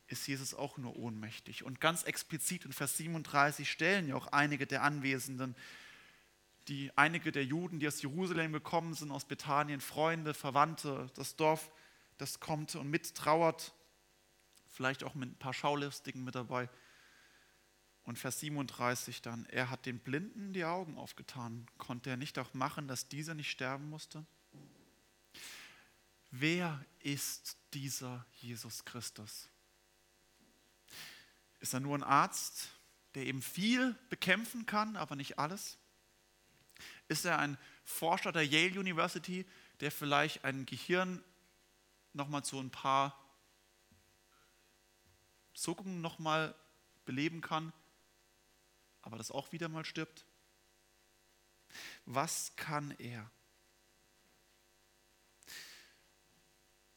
ist 0.08 0.28
Jesus 0.28 0.54
auch 0.54 0.78
nur 0.78 0.96
ohnmächtig. 0.96 1.63
Und 1.63 1.82
ganz 1.82 2.04
explizit 2.04 2.65
in 2.65 2.74
Vers 2.74 2.98
37 2.98 3.70
stellen 3.70 4.08
ja 4.08 4.15
auch 4.15 4.28
einige 4.28 4.65
der 4.65 4.84
Anwesenden, 4.84 5.56
die 6.67 6.91
einige 6.98 7.32
der 7.32 7.46
Juden, 7.46 7.80
die 7.80 7.88
aus 7.88 8.02
Jerusalem 8.02 8.52
gekommen 8.54 8.93
sind, 8.93 9.12
aus 9.12 9.26
Bethanien, 9.26 9.82
Freunde, 9.82 10.34
Verwandte, 10.34 11.10
das 11.15 11.36
Dorf, 11.36 11.72
das 12.17 12.39
kommt 12.39 12.76
und 12.76 12.89
mittrauert, 12.89 13.74
vielleicht 14.67 15.04
auch 15.04 15.15
mit 15.15 15.32
ein 15.32 15.39
paar 15.39 15.54
Schaulistigen 15.54 16.24
mit 16.24 16.36
dabei. 16.36 16.70
Und 18.04 18.17
Vers 18.17 18.39
37 18.39 19.22
dann, 19.22 19.46
er 19.48 19.70
hat 19.70 19.86
den 19.86 20.00
Blinden 20.00 20.54
die 20.54 20.63
Augen 20.63 20.98
aufgetan. 20.98 21.67
Konnte 21.78 22.10
er 22.10 22.17
nicht 22.17 22.39
auch 22.39 22.54
machen, 22.54 22.88
dass 22.88 23.10
dieser 23.10 23.34
nicht 23.34 23.52
sterben 23.52 23.89
musste? 23.89 24.26
Wer 26.32 26.86
ist 27.00 27.58
dieser 27.74 28.26
Jesus 28.34 28.86
Christus? 28.86 29.50
Ist 31.60 31.74
er 31.74 31.80
nur 31.80 31.98
ein 31.98 32.04
Arzt, 32.04 32.70
der 33.15 33.26
eben 33.26 33.41
viel 33.41 33.93
bekämpfen 34.10 34.65
kann, 34.65 34.96
aber 34.96 35.15
nicht 35.15 35.39
alles? 35.39 35.78
Ist 37.08 37.26
er 37.26 37.39
ein 37.39 37.58
Forscher 37.84 38.32
der 38.32 38.46
Yale 38.46 38.80
University, 38.80 39.46
der 39.80 39.91
vielleicht 39.91 40.43
ein 40.43 40.65
Gehirn 40.65 41.24
nochmal 42.13 42.43
zu 42.43 42.60
ein 42.60 42.70
paar 42.70 43.17
Zuckungen 45.54 46.02
nochmal 46.02 46.54
beleben 47.06 47.41
kann, 47.41 47.74
aber 49.02 49.17
das 49.17 49.32
auch 49.32 49.52
wieder 49.52 49.70
mal 49.70 49.86
stirbt? 49.86 50.26
Was 52.06 52.56
kann 52.56 52.91
er? 53.00 53.30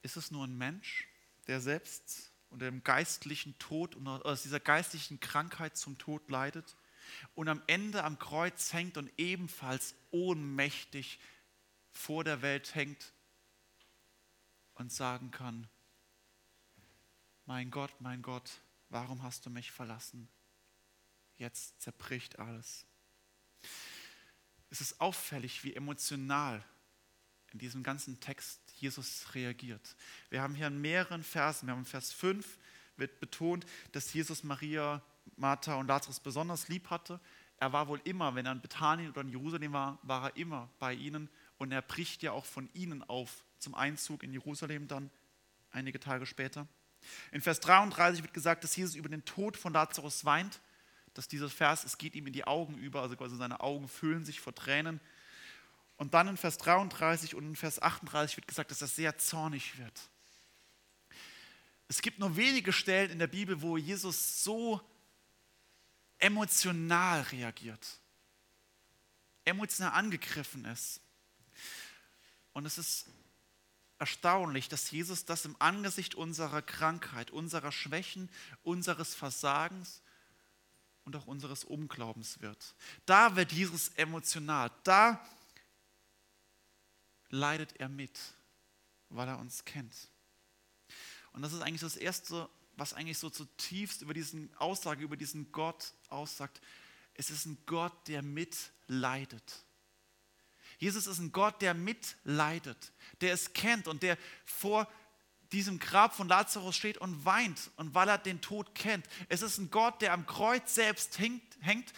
Ist 0.03 0.17
es 0.17 0.31
nur 0.31 0.47
ein 0.47 0.57
Mensch, 0.57 1.07
der 1.47 1.61
selbst 1.61 2.30
und 2.51 2.61
dem 2.61 2.83
geistlichen 2.85 3.59
Tod 3.59 3.97
aus 4.07 4.43
dieser 4.43 4.61
geistlichen 4.61 5.21
Krankheit 5.21 5.77
zum 5.77 5.99
Tod 5.99 6.29
leidet 6.29 6.77
und 7.35 7.49
am 7.49 7.63
Ende 7.67 8.05
am 8.05 8.19
Kreuz 8.19 8.73
hängt 8.73 8.97
und 8.97 9.11
ebenfalls 9.17 9.95
ohnmächtig 10.11 11.19
vor 11.93 12.25
der 12.25 12.43
Welt 12.43 12.75
hängt 12.75 13.13
und 14.75 14.93
sagen 14.93 15.31
kann, 15.31 15.69
mein 17.47 17.71
Gott, 17.71 17.93
mein 18.01 18.23
Gott, 18.23 18.51
warum 18.89 19.23
hast 19.23 19.47
du 19.47 19.51
mich 19.51 19.73
verlassen? 19.73 20.29
Jetzt 21.37 21.81
zerbricht 21.81 22.39
alles. 22.39 22.87
Es 24.71 24.81
ist 24.81 25.01
auffällig, 25.01 25.65
wie 25.65 25.75
emotional 25.75 26.65
in 27.53 27.59
diesem 27.59 27.83
ganzen 27.83 28.21
Text 28.21 28.61
Jesus 28.81 29.35
reagiert. 29.35 29.97
Wir 30.31 30.43
haben 30.43 30.55
hier 30.55 30.67
in 30.67 30.81
mehreren 30.81 31.23
Versen, 31.23 31.67
wir 31.67 31.73
haben 31.73 31.81
in 31.81 31.87
Vers 31.87 32.13
5 32.13 32.59
wird 32.97 33.19
betont, 33.19 33.67
dass 33.93 34.13
Jesus 34.13 34.45
Maria, 34.45 35.03
Martha 35.37 35.75
und 35.75 35.87
Lazarus 35.87 36.21
besonders 36.21 36.69
lieb 36.69 36.91
hatte. 36.91 37.19
Er 37.59 37.73
war 37.73 37.89
wohl 37.89 38.01
immer, 38.05 38.35
wenn 38.35 38.47
er 38.47 38.53
in 38.53 38.61
Bethanien 38.61 39.11
oder 39.11 39.23
in 39.23 39.29
Jerusalem 39.29 39.73
war, 39.73 39.99
war 40.03 40.31
er 40.31 40.37
immer 40.37 40.69
bei 40.79 40.95
ihnen 40.95 41.29
und 41.59 41.73
er 41.73 41.83
bricht 41.83 42.23
ja 42.23 42.33
auch 42.33 42.45
von 42.45 42.69
ihnen 42.73 43.03
auf 43.03 43.45
zum 43.59 43.75
Einzug 43.75 44.23
in 44.23 44.33
Jerusalem 44.33 44.89
dann 44.89 45.11
einige 45.71 46.01
Tage 46.01 46.27
später. 46.27 46.67
In 47.33 47.41
Vers 47.41 47.61
33 47.61 48.23
wird 48.23 48.35
gesagt, 48.35 48.65
dass 48.65 48.77
Jesus 48.77 48.95
über 48.95 49.09
den 49.09 49.25
Tod 49.25 49.57
von 49.57 49.73
Lazarus 49.73 50.25
weint, 50.25 50.61
dass 51.15 51.29
dieser 51.29 51.51
Vers, 51.51 51.85
es 51.85 51.99
geht 51.99 52.15
ihm 52.15 52.27
in 52.27 52.33
die 52.33 52.45
Augen 52.45 52.79
über, 52.79 53.03
also 53.03 53.17
quasi 53.17 53.37
seine 53.37 53.61
Augen 53.61 53.89
füllen 53.89 54.25
sich 54.25 54.41
vor 54.41 54.55
Tränen. 54.55 55.01
Und 56.01 56.15
dann 56.15 56.29
in 56.29 56.39
Vers 56.39 56.57
33 56.57 57.35
und 57.35 57.45
in 57.45 57.57
Vers 57.57 57.83
38 57.83 58.39
wird 58.39 58.49
gesagt, 58.49 58.71
dass 58.71 58.81
er 58.81 58.89
sehr 58.89 59.19
zornig 59.19 59.77
wird. 59.77 60.01
Es 61.89 62.01
gibt 62.01 62.19
nur 62.19 62.37
wenige 62.37 62.73
Stellen 62.73 63.11
in 63.11 63.19
der 63.19 63.27
Bibel, 63.27 63.61
wo 63.61 63.77
Jesus 63.77 64.43
so 64.43 64.81
emotional 66.19 67.21
reagiert, 67.21 67.87
emotional 69.45 69.93
angegriffen 69.93 70.65
ist. 70.65 71.03
Und 72.55 72.65
es 72.65 72.79
ist 72.79 73.05
erstaunlich, 73.99 74.71
dass 74.71 74.91
Jesus 74.91 75.27
das 75.27 75.45
im 75.45 75.55
Angesicht 75.59 76.15
unserer 76.15 76.63
Krankheit, 76.63 77.31
unserer 77.31 77.73
Schwächen, 77.73 78.31
unseres 78.63 79.15
Versagens 79.15 80.01
und 81.05 81.15
auch 81.15 81.27
unseres 81.27 81.63
Unglaubens 81.63 82.41
wird. 82.41 82.75
Da 83.05 83.37
wird 83.37 83.53
Jesus 83.53 83.91
emotional. 83.97 84.71
Da 84.85 85.23
leidet 87.31 87.77
er 87.81 87.89
mit, 87.89 88.19
weil 89.09 89.29
er 89.29 89.39
uns 89.39 89.65
kennt. 89.65 89.95
Und 91.33 91.43
das 91.43 91.53
ist 91.53 91.63
eigentlich 91.63 91.81
das 91.81 91.97
Erste, 91.97 92.49
was 92.77 92.93
eigentlich 92.93 93.19
so 93.19 93.31
zutiefst 93.31 94.03
über 94.03 94.15
diesen 94.15 94.55
Aussage, 94.57 95.03
über 95.03 95.17
diesen 95.17 95.53
Gott 95.53 95.93
aussagt. 96.09 96.61
Es 97.15 97.31
ist 97.31 97.47
ein 97.47 97.59
Gott, 97.67 98.09
der 98.09 98.23
mitleidet. 98.23 99.65
Jesus 100.79 101.07
ist 101.07 101.19
ein 101.19 101.31
Gott, 101.33 101.61
der 101.61 101.75
mitleidet, 101.75 102.93
der 103.21 103.33
es 103.33 103.53
kennt 103.53 103.87
und 103.87 104.03
der 104.03 104.17
vor 104.45 104.91
diesem 105.53 105.79
Grab 105.79 106.15
von 106.15 106.29
Lazarus 106.29 106.77
steht 106.77 106.99
und 106.99 107.25
weint 107.25 107.71
und 107.77 107.95
weil 107.95 108.09
er 108.09 108.19
den 108.19 108.41
Tod 108.41 108.75
kennt. 108.75 109.07
Es 109.29 109.43
ist 109.43 109.59
ein 109.59 109.71
Gott, 109.71 110.01
der 110.01 110.13
am 110.13 110.27
Kreuz 110.27 110.75
selbst 110.75 111.19
hängt, 111.19 111.93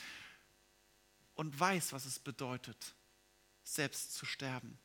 und 1.34 1.58
weiß, 1.58 1.92
was 1.92 2.04
es 2.04 2.18
bedeutet, 2.18 2.94
selbst 3.64 4.14
zu 4.14 4.26
sterben 4.26 4.78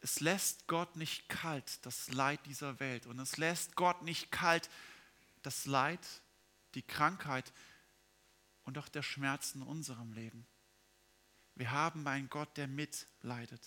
es 0.00 0.20
lässt 0.20 0.66
Gott 0.68 0.96
nicht 0.96 1.28
kalt, 1.28 1.84
das 1.84 2.12
Leid 2.12 2.40
dieser 2.46 2.78
Welt. 2.80 3.06
Und 3.06 3.18
es 3.18 3.36
lässt 3.36 3.74
Gott 3.74 4.02
nicht 4.02 4.30
kalt, 4.30 4.70
das 5.42 5.66
Leid, 5.66 6.00
die 6.74 6.82
Krankheit 6.82 7.52
und 8.64 8.78
auch 8.78 8.88
der 8.88 9.02
Schmerz 9.02 9.54
in 9.54 9.62
unserem 9.62 10.12
Leben. 10.12 10.46
Wir 11.54 11.72
haben 11.72 12.06
einen 12.06 12.28
Gott, 12.28 12.56
der 12.56 12.68
mitleidet. 12.68 13.62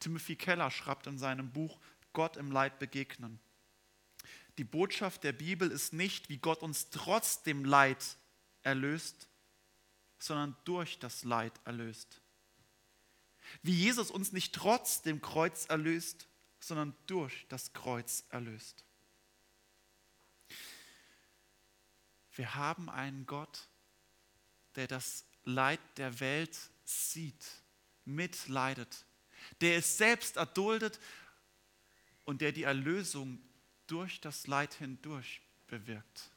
Timothy 0.00 0.36
Keller 0.36 0.70
schreibt 0.70 1.06
in 1.06 1.18
seinem 1.18 1.52
Buch 1.52 1.78
Gott 2.12 2.36
im 2.36 2.50
Leid 2.50 2.78
begegnen. 2.78 3.38
Die 4.58 4.64
Botschaft 4.64 5.22
der 5.22 5.32
Bibel 5.32 5.70
ist 5.70 5.92
nicht, 5.92 6.28
wie 6.28 6.38
Gott 6.38 6.62
uns 6.62 6.90
trotz 6.90 7.42
dem 7.42 7.64
Leid 7.64 8.16
erlöst, 8.62 9.28
sondern 10.18 10.56
durch 10.64 10.98
das 10.98 11.24
Leid 11.24 11.52
erlöst. 11.64 12.20
Wie 13.62 13.74
Jesus 13.74 14.10
uns 14.10 14.32
nicht 14.32 14.54
trotz 14.54 15.02
dem 15.02 15.20
Kreuz 15.20 15.66
erlöst, 15.66 16.28
sondern 16.60 16.94
durch 17.06 17.46
das 17.48 17.72
Kreuz 17.72 18.24
erlöst. 18.30 18.84
Wir 22.34 22.54
haben 22.54 22.88
einen 22.88 23.26
Gott, 23.26 23.68
der 24.76 24.86
das 24.86 25.24
Leid 25.44 25.80
der 25.96 26.20
Welt 26.20 26.56
sieht, 26.84 27.44
mitleidet, 28.04 29.04
der 29.60 29.76
es 29.78 29.98
selbst 29.98 30.36
erduldet 30.36 31.00
und 32.24 32.40
der 32.40 32.52
die 32.52 32.62
Erlösung 32.62 33.40
durch 33.86 34.20
das 34.20 34.46
Leid 34.46 34.74
hindurch 34.74 35.42
bewirkt. 35.66 36.30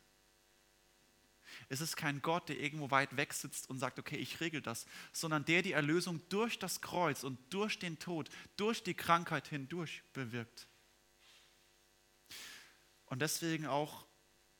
Es 1.73 1.81
ist 1.81 1.95
kein 1.95 2.21
Gott, 2.21 2.49
der 2.49 2.59
irgendwo 2.59 2.91
weit 2.91 3.17
weg 3.17 3.33
sitzt 3.33 3.67
und 3.67 3.79
sagt, 3.79 3.97
okay, 3.97 4.15
ich 4.15 4.39
regel 4.39 4.61
das, 4.61 4.85
sondern 5.11 5.43
der 5.43 5.63
die 5.63 5.71
Erlösung 5.71 6.21
durch 6.29 6.59
das 6.59 6.81
Kreuz 6.81 7.23
und 7.23 7.39
durch 7.51 7.79
den 7.79 7.97
Tod, 7.97 8.29
durch 8.57 8.83
die 8.83 8.93
Krankheit 8.93 9.47
hindurch 9.47 10.03
bewirkt. 10.13 10.67
Und 13.07 13.23
deswegen 13.23 13.65
auch 13.65 14.05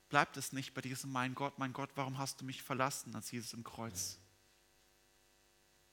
bleibt 0.10 0.38
es 0.38 0.54
nicht 0.54 0.74
bei 0.74 0.82
diesem, 0.82 1.12
mein 1.12 1.36
Gott, 1.36 1.60
mein 1.60 1.72
Gott, 1.72 1.92
warum 1.94 2.18
hast 2.18 2.42
du 2.42 2.46
mich 2.46 2.64
verlassen, 2.64 3.16
als 3.16 3.30
Jesus 3.30 3.54
im 3.54 3.64
Kreuz 3.64 4.18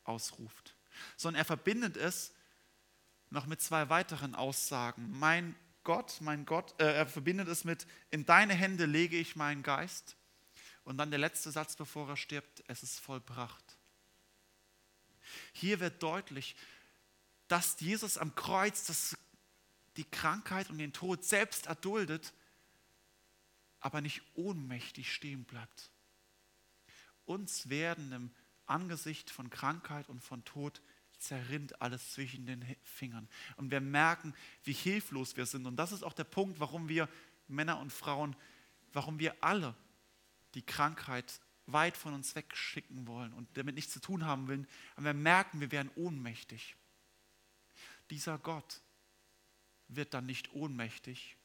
ausruft, 0.04 0.74
sondern 1.18 1.42
er 1.42 1.44
verbindet 1.44 1.98
es 1.98 2.33
noch 3.28 3.44
mit 3.44 3.61
zwei 3.61 3.90
weiteren 3.90 4.35
Aussagen. 4.35 5.11
Mein 5.18 5.54
Gott, 5.85 6.16
mein 6.22 6.46
Gott, 6.46 6.80
äh, 6.80 6.94
er 6.94 7.06
verbindet 7.06 7.48
es 7.48 7.64
mit, 7.64 7.87
in 8.11 8.24
deine 8.24 8.54
Hände 8.54 8.87
lege 8.87 9.18
ich 9.18 9.37
meinen 9.37 9.62
Geist. 9.62 10.16
Und 10.84 10.98
dann 10.98 11.10
der 11.10 11.18
letzte 11.18 11.50
Satz, 11.50 11.76
bevor 11.76 12.08
er 12.08 12.16
stirbt, 12.16 12.62
es 12.66 12.82
ist 12.82 12.98
vollbracht. 13.00 13.76
Hier 15.52 15.80
wird 15.80 16.02
deutlich, 16.02 16.56
dass 17.48 17.78
Jesus 17.80 18.16
am 18.16 18.34
Kreuz 18.34 18.86
das, 18.86 19.16
die 19.96 20.04
Krankheit 20.04 20.70
und 20.70 20.78
den 20.78 20.92
Tod 20.92 21.24
selbst 21.24 21.66
erduldet, 21.66 22.32
aber 23.80 24.00
nicht 24.00 24.22
ohnmächtig 24.34 25.12
stehen 25.12 25.44
bleibt. 25.44 25.90
Uns 27.24 27.68
werden 27.68 28.12
im 28.12 28.30
Angesicht 28.66 29.30
von 29.30 29.50
Krankheit 29.50 30.08
und 30.08 30.20
von 30.20 30.44
Tod 30.44 30.80
zerrinnt 31.18 31.80
alles 31.82 32.12
zwischen 32.12 32.46
den 32.46 32.64
Fingern. 32.82 33.28
Und 33.56 33.70
wir 33.70 33.80
merken, 33.80 34.34
wie 34.64 34.72
hilflos 34.72 35.36
wir 35.36 35.46
sind. 35.46 35.66
Und 35.66 35.76
das 35.76 35.92
ist 35.92 36.02
auch 36.02 36.12
der 36.14 36.24
Punkt, 36.24 36.60
warum 36.60 36.88
wir 36.88 37.08
Männer 37.46 37.78
und 37.78 37.92
Frauen, 37.92 38.34
warum 38.92 39.18
wir 39.18 39.36
alle 39.42 39.74
die 40.54 40.62
Krankheit 40.62 41.40
weit 41.66 41.96
von 41.96 42.14
uns 42.14 42.34
wegschicken 42.34 43.06
wollen 43.06 43.32
und 43.32 43.56
damit 43.56 43.74
nichts 43.74 43.92
zu 43.92 44.00
tun 44.00 44.24
haben 44.24 44.48
wollen. 44.48 44.66
Aber 44.96 45.06
wir 45.06 45.14
merken, 45.14 45.60
wir 45.60 45.70
werden 45.70 45.90
ohnmächtig. 45.94 46.76
Dieser 48.10 48.38
Gott 48.38 48.80
wird 49.88 50.14
dann 50.14 50.26
nicht 50.26 50.52
ohnmächtig, 50.52 51.36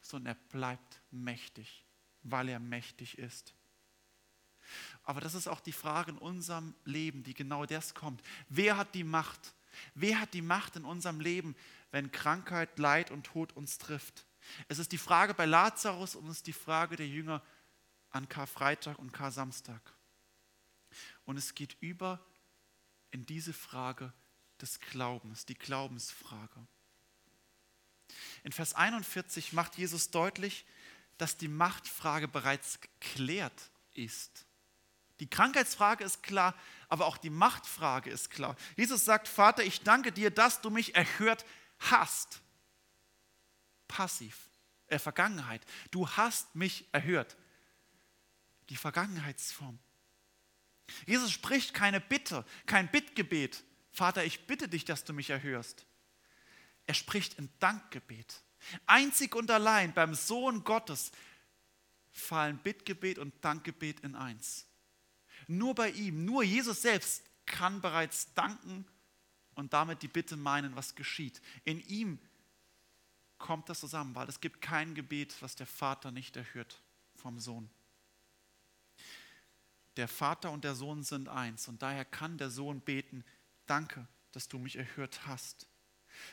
sondern 0.00 0.34
er 0.34 0.48
bleibt 0.50 1.00
mächtig, 1.10 1.84
weil 2.22 2.48
er 2.48 2.60
mächtig 2.60 3.18
ist. 3.18 3.54
Aber 5.02 5.20
das 5.20 5.34
ist 5.34 5.48
auch 5.48 5.60
die 5.60 5.72
Frage 5.72 6.12
in 6.12 6.18
unserem 6.18 6.74
Leben, 6.84 7.22
die 7.22 7.34
genau 7.34 7.66
das 7.66 7.94
kommt. 7.94 8.22
Wer 8.48 8.76
hat 8.76 8.94
die 8.94 9.04
Macht? 9.04 9.54
Wer 9.94 10.20
hat 10.20 10.34
die 10.34 10.42
Macht 10.42 10.76
in 10.76 10.84
unserem 10.84 11.20
Leben, 11.20 11.56
wenn 11.90 12.12
Krankheit, 12.12 12.78
Leid 12.78 13.10
und 13.10 13.24
Tod 13.24 13.52
uns 13.52 13.78
trifft? 13.78 14.26
Es 14.68 14.78
ist 14.78 14.92
die 14.92 14.98
Frage 14.98 15.34
bei 15.34 15.46
Lazarus 15.46 16.14
und 16.14 16.26
es 16.26 16.38
ist 16.38 16.46
die 16.46 16.52
Frage 16.52 16.96
der 16.96 17.08
Jünger 17.08 17.42
an 18.10 18.28
Karfreitag 18.28 18.98
und 18.98 19.12
Kar-Samstag. 19.12 19.80
Und 21.24 21.36
es 21.36 21.54
geht 21.54 21.76
über 21.80 22.20
in 23.10 23.26
diese 23.26 23.52
Frage 23.52 24.12
des 24.60 24.80
Glaubens, 24.80 25.46
die 25.46 25.54
Glaubensfrage. 25.54 26.66
In 28.42 28.52
Vers 28.52 28.74
41 28.74 29.52
macht 29.52 29.76
Jesus 29.76 30.10
deutlich, 30.10 30.64
dass 31.18 31.36
die 31.36 31.48
Machtfrage 31.48 32.28
bereits 32.28 32.80
geklärt 32.80 33.70
ist. 33.94 34.46
Die 35.20 35.28
Krankheitsfrage 35.28 36.02
ist 36.02 36.22
klar, 36.22 36.54
aber 36.88 37.06
auch 37.06 37.18
die 37.18 37.30
Machtfrage 37.30 38.10
ist 38.10 38.30
klar. 38.30 38.56
Jesus 38.76 39.04
sagt, 39.04 39.28
Vater, 39.28 39.62
ich 39.62 39.82
danke 39.82 40.12
dir, 40.12 40.30
dass 40.30 40.62
du 40.62 40.70
mich 40.70 40.96
erhört 40.96 41.44
hast. 41.78 42.40
Passiv, 43.86 44.48
äh, 44.86 44.98
Vergangenheit. 44.98 45.64
Du 45.90 46.08
hast 46.08 46.54
mich 46.54 46.86
erhört. 46.92 47.36
Die 48.70 48.76
Vergangenheitsform. 48.76 49.78
Jesus 51.06 51.30
spricht 51.30 51.74
keine 51.74 52.00
Bitte, 52.00 52.44
kein 52.66 52.90
Bittgebet. 52.90 53.62
Vater, 53.92 54.24
ich 54.24 54.46
bitte 54.46 54.68
dich, 54.68 54.84
dass 54.84 55.04
du 55.04 55.12
mich 55.12 55.30
erhörst. 55.30 55.86
Er 56.86 56.94
spricht 56.94 57.38
ein 57.38 57.50
Dankgebet. 57.58 58.42
Einzig 58.86 59.34
und 59.34 59.50
allein 59.50 59.92
beim 59.92 60.14
Sohn 60.14 60.64
Gottes 60.64 61.12
fallen 62.10 62.58
Bittgebet 62.58 63.18
und 63.18 63.32
Dankgebet 63.44 64.00
in 64.00 64.14
eins. 64.14 64.66
Nur 65.46 65.74
bei 65.74 65.90
ihm, 65.90 66.24
nur 66.24 66.42
Jesus 66.42 66.82
selbst 66.82 67.24
kann 67.46 67.80
bereits 67.80 68.32
danken 68.34 68.84
und 69.54 69.72
damit 69.72 70.02
die 70.02 70.08
Bitte 70.08 70.36
meinen, 70.36 70.76
was 70.76 70.94
geschieht. 70.94 71.40
In 71.64 71.80
ihm 71.88 72.18
kommt 73.38 73.68
das 73.68 73.80
zusammen, 73.80 74.14
weil 74.14 74.28
es 74.28 74.40
gibt 74.40 74.60
kein 74.60 74.94
Gebet, 74.94 75.34
was 75.40 75.56
der 75.56 75.66
Vater 75.66 76.10
nicht 76.10 76.36
erhört 76.36 76.80
vom 77.16 77.40
Sohn. 77.40 77.70
Der 79.96 80.08
Vater 80.08 80.50
und 80.50 80.64
der 80.64 80.74
Sohn 80.74 81.02
sind 81.02 81.28
eins 81.28 81.68
und 81.68 81.82
daher 81.82 82.04
kann 82.04 82.38
der 82.38 82.50
Sohn 82.50 82.80
beten, 82.80 83.24
danke, 83.66 84.06
dass 84.32 84.48
du 84.48 84.58
mich 84.58 84.76
erhört 84.76 85.26
hast. 85.26 85.66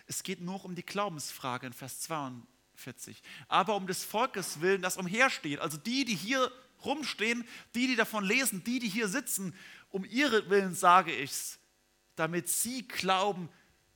Es 0.05 0.23
geht 0.23 0.41
nur 0.41 0.63
um 0.63 0.75
die 0.75 0.85
Glaubensfrage 0.85 1.67
in 1.67 1.73
Vers 1.73 2.01
42, 2.01 3.21
aber 3.47 3.75
um 3.75 3.87
des 3.87 4.03
Volkes 4.03 4.61
willen, 4.61 4.81
das 4.81 4.97
umhersteht, 4.97 5.59
also 5.59 5.77
die, 5.77 6.05
die 6.05 6.15
hier 6.15 6.51
rumstehen, 6.85 7.47
die, 7.73 7.87
die 7.87 7.95
davon 7.95 8.23
lesen, 8.23 8.63
die, 8.63 8.79
die 8.79 8.89
hier 8.89 9.07
sitzen, 9.07 9.55
um 9.89 10.05
ihre 10.05 10.49
Willen 10.49 10.75
sage 10.75 11.15
ich's, 11.15 11.59
damit 12.15 12.49
sie 12.49 12.87
glauben, 12.87 13.49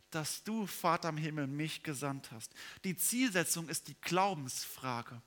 dass 0.10 0.44
du, 0.44 0.68
Vater 0.68 1.10
im 1.10 1.18
Himmel, 1.18 1.48
mich 1.48 1.84
gesandt 1.84 2.32
hast. 2.32 2.54
Die 2.84 2.98
Zielsetzung 2.98 3.70
ist 3.70 3.88
die 3.88 4.00
Glaubensfrage. 4.02 5.22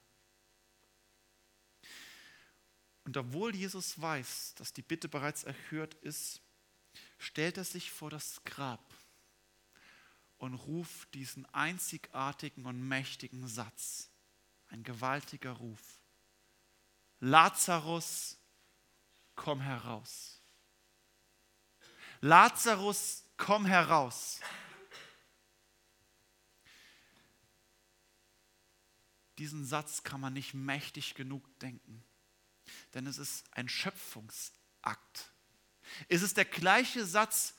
Und 3.04 3.16
obwohl 3.16 3.54
Jesus 3.54 4.00
weiß, 4.00 4.54
dass 4.56 4.72
die 4.72 4.82
Bitte 4.82 5.08
bereits 5.08 5.44
erhört 5.44 5.94
ist, 5.96 6.40
stellt 7.18 7.58
er 7.58 7.64
sich 7.64 7.90
vor 7.90 8.10
das 8.10 8.42
Grab 8.44 8.94
und 10.38 10.54
ruft 10.54 11.12
diesen 11.14 11.46
einzigartigen 11.54 12.66
und 12.66 12.86
mächtigen 12.86 13.46
Satz. 13.46 14.10
Ein 14.68 14.82
gewaltiger 14.82 15.52
Ruf. 15.52 16.00
Lazarus, 17.20 18.38
komm 19.34 19.60
heraus. 19.60 20.40
Lazarus, 22.20 23.24
komm 23.36 23.66
heraus. 23.66 24.40
Diesen 29.38 29.64
Satz 29.64 30.02
kann 30.02 30.20
man 30.20 30.32
nicht 30.32 30.54
mächtig 30.54 31.14
genug 31.14 31.58
denken, 31.58 32.04
denn 32.94 33.06
es 33.06 33.18
ist 33.18 33.44
ein 33.52 33.68
Schöpfungsakt. 33.68 35.32
Es 36.08 36.22
ist 36.22 36.36
der 36.36 36.44
gleiche 36.44 37.04
Satz 37.04 37.54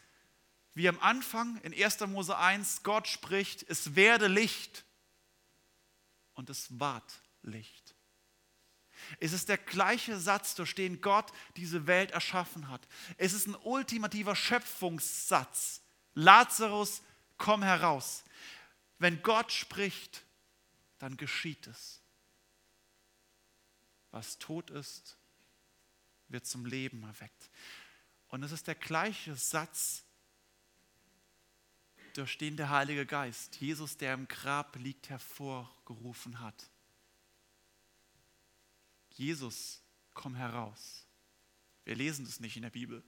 wie 0.74 0.90
am 0.90 1.00
Anfang 1.00 1.58
in 1.62 1.74
1. 1.74 2.02
Mose 2.08 2.38
1, 2.38 2.84
Gott 2.84 3.08
spricht, 3.08 3.64
es 3.70 3.96
werde 3.96 4.28
Licht 4.28 4.84
und 6.34 6.50
es 6.50 6.80
ward 6.80 7.22
Licht. 7.44 7.96
Es 9.20 9.34
ist 9.34 9.50
der 9.50 9.58
gleiche 9.58 10.20
Satz, 10.20 10.56
durch 10.56 10.76
den 10.76 11.02
Gott 11.02 11.32
diese 11.58 11.88
Welt 11.88 12.12
erschaffen 12.12 12.70
hat. 12.70 12.88
Es 13.18 13.34
ist 13.34 13.48
ein 13.48 13.56
ultimativer 13.56 14.36
Schöpfungssatz. 14.36 15.82
Lazarus, 16.14 17.02
komm 17.38 17.64
heraus. 17.64 18.24
Wenn 18.98 19.22
Gott 19.22 19.52
spricht, 19.52 20.24
dann 21.00 21.18
geschieht 21.18 21.68
es. 21.68 22.02
Was 24.16 24.38
tot 24.38 24.70
ist, 24.70 25.18
wird 26.30 26.46
zum 26.46 26.66
Leben 26.66 27.04
erweckt. 27.04 27.52
Und 28.30 28.44
es 28.44 28.54
ist 28.54 28.66
der 28.66 28.76
gleiche 28.76 29.36
Satz, 29.36 30.06
durch 32.14 32.38
den 32.38 32.56
der 32.56 32.70
Heilige 32.70 33.06
Geist, 33.06 33.58
Jesus, 33.58 33.98
der 33.98 34.14
im 34.14 34.30
Grab 34.30 34.78
liegt, 34.78 35.10
hervorgerufen 35.10 36.40
hat. 36.40 36.72
Jesus, 39.10 39.82
komm 40.14 40.36
heraus. 40.36 41.06
Wir 41.84 41.96
lesen 41.96 42.24
das 42.24 42.40
nicht 42.40 42.56
in 42.56 42.64
der 42.64 42.70
Bibel. 42.70 43.04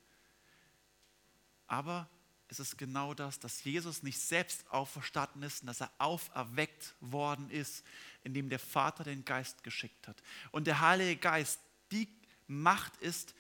Aber 1.68 2.10
es 2.50 2.60
ist 2.60 2.78
genau 2.78 3.14
das, 3.14 3.40
dass 3.40 3.64
Jesus 3.64 4.04
nicht 4.04 4.20
selbst 4.20 4.70
auferstanden 4.72 5.44
ist 5.44 5.62
und 5.62 5.68
dass 5.68 5.80
er 5.80 5.92
auferweckt 6.00 6.96
worden 7.00 7.50
ist, 7.50 7.86
indem 8.28 8.50
der 8.50 8.60
Vater 8.60 9.04
den 9.04 9.26
Geist 9.26 9.64
geschickt 9.64 10.08
hat. 10.08 10.22
Und 10.52 10.68
der 10.68 10.82
Heilige 10.82 11.16
Geist 11.16 11.60
die 11.92 12.08
Macht 12.46 12.98
ist, 12.98 13.34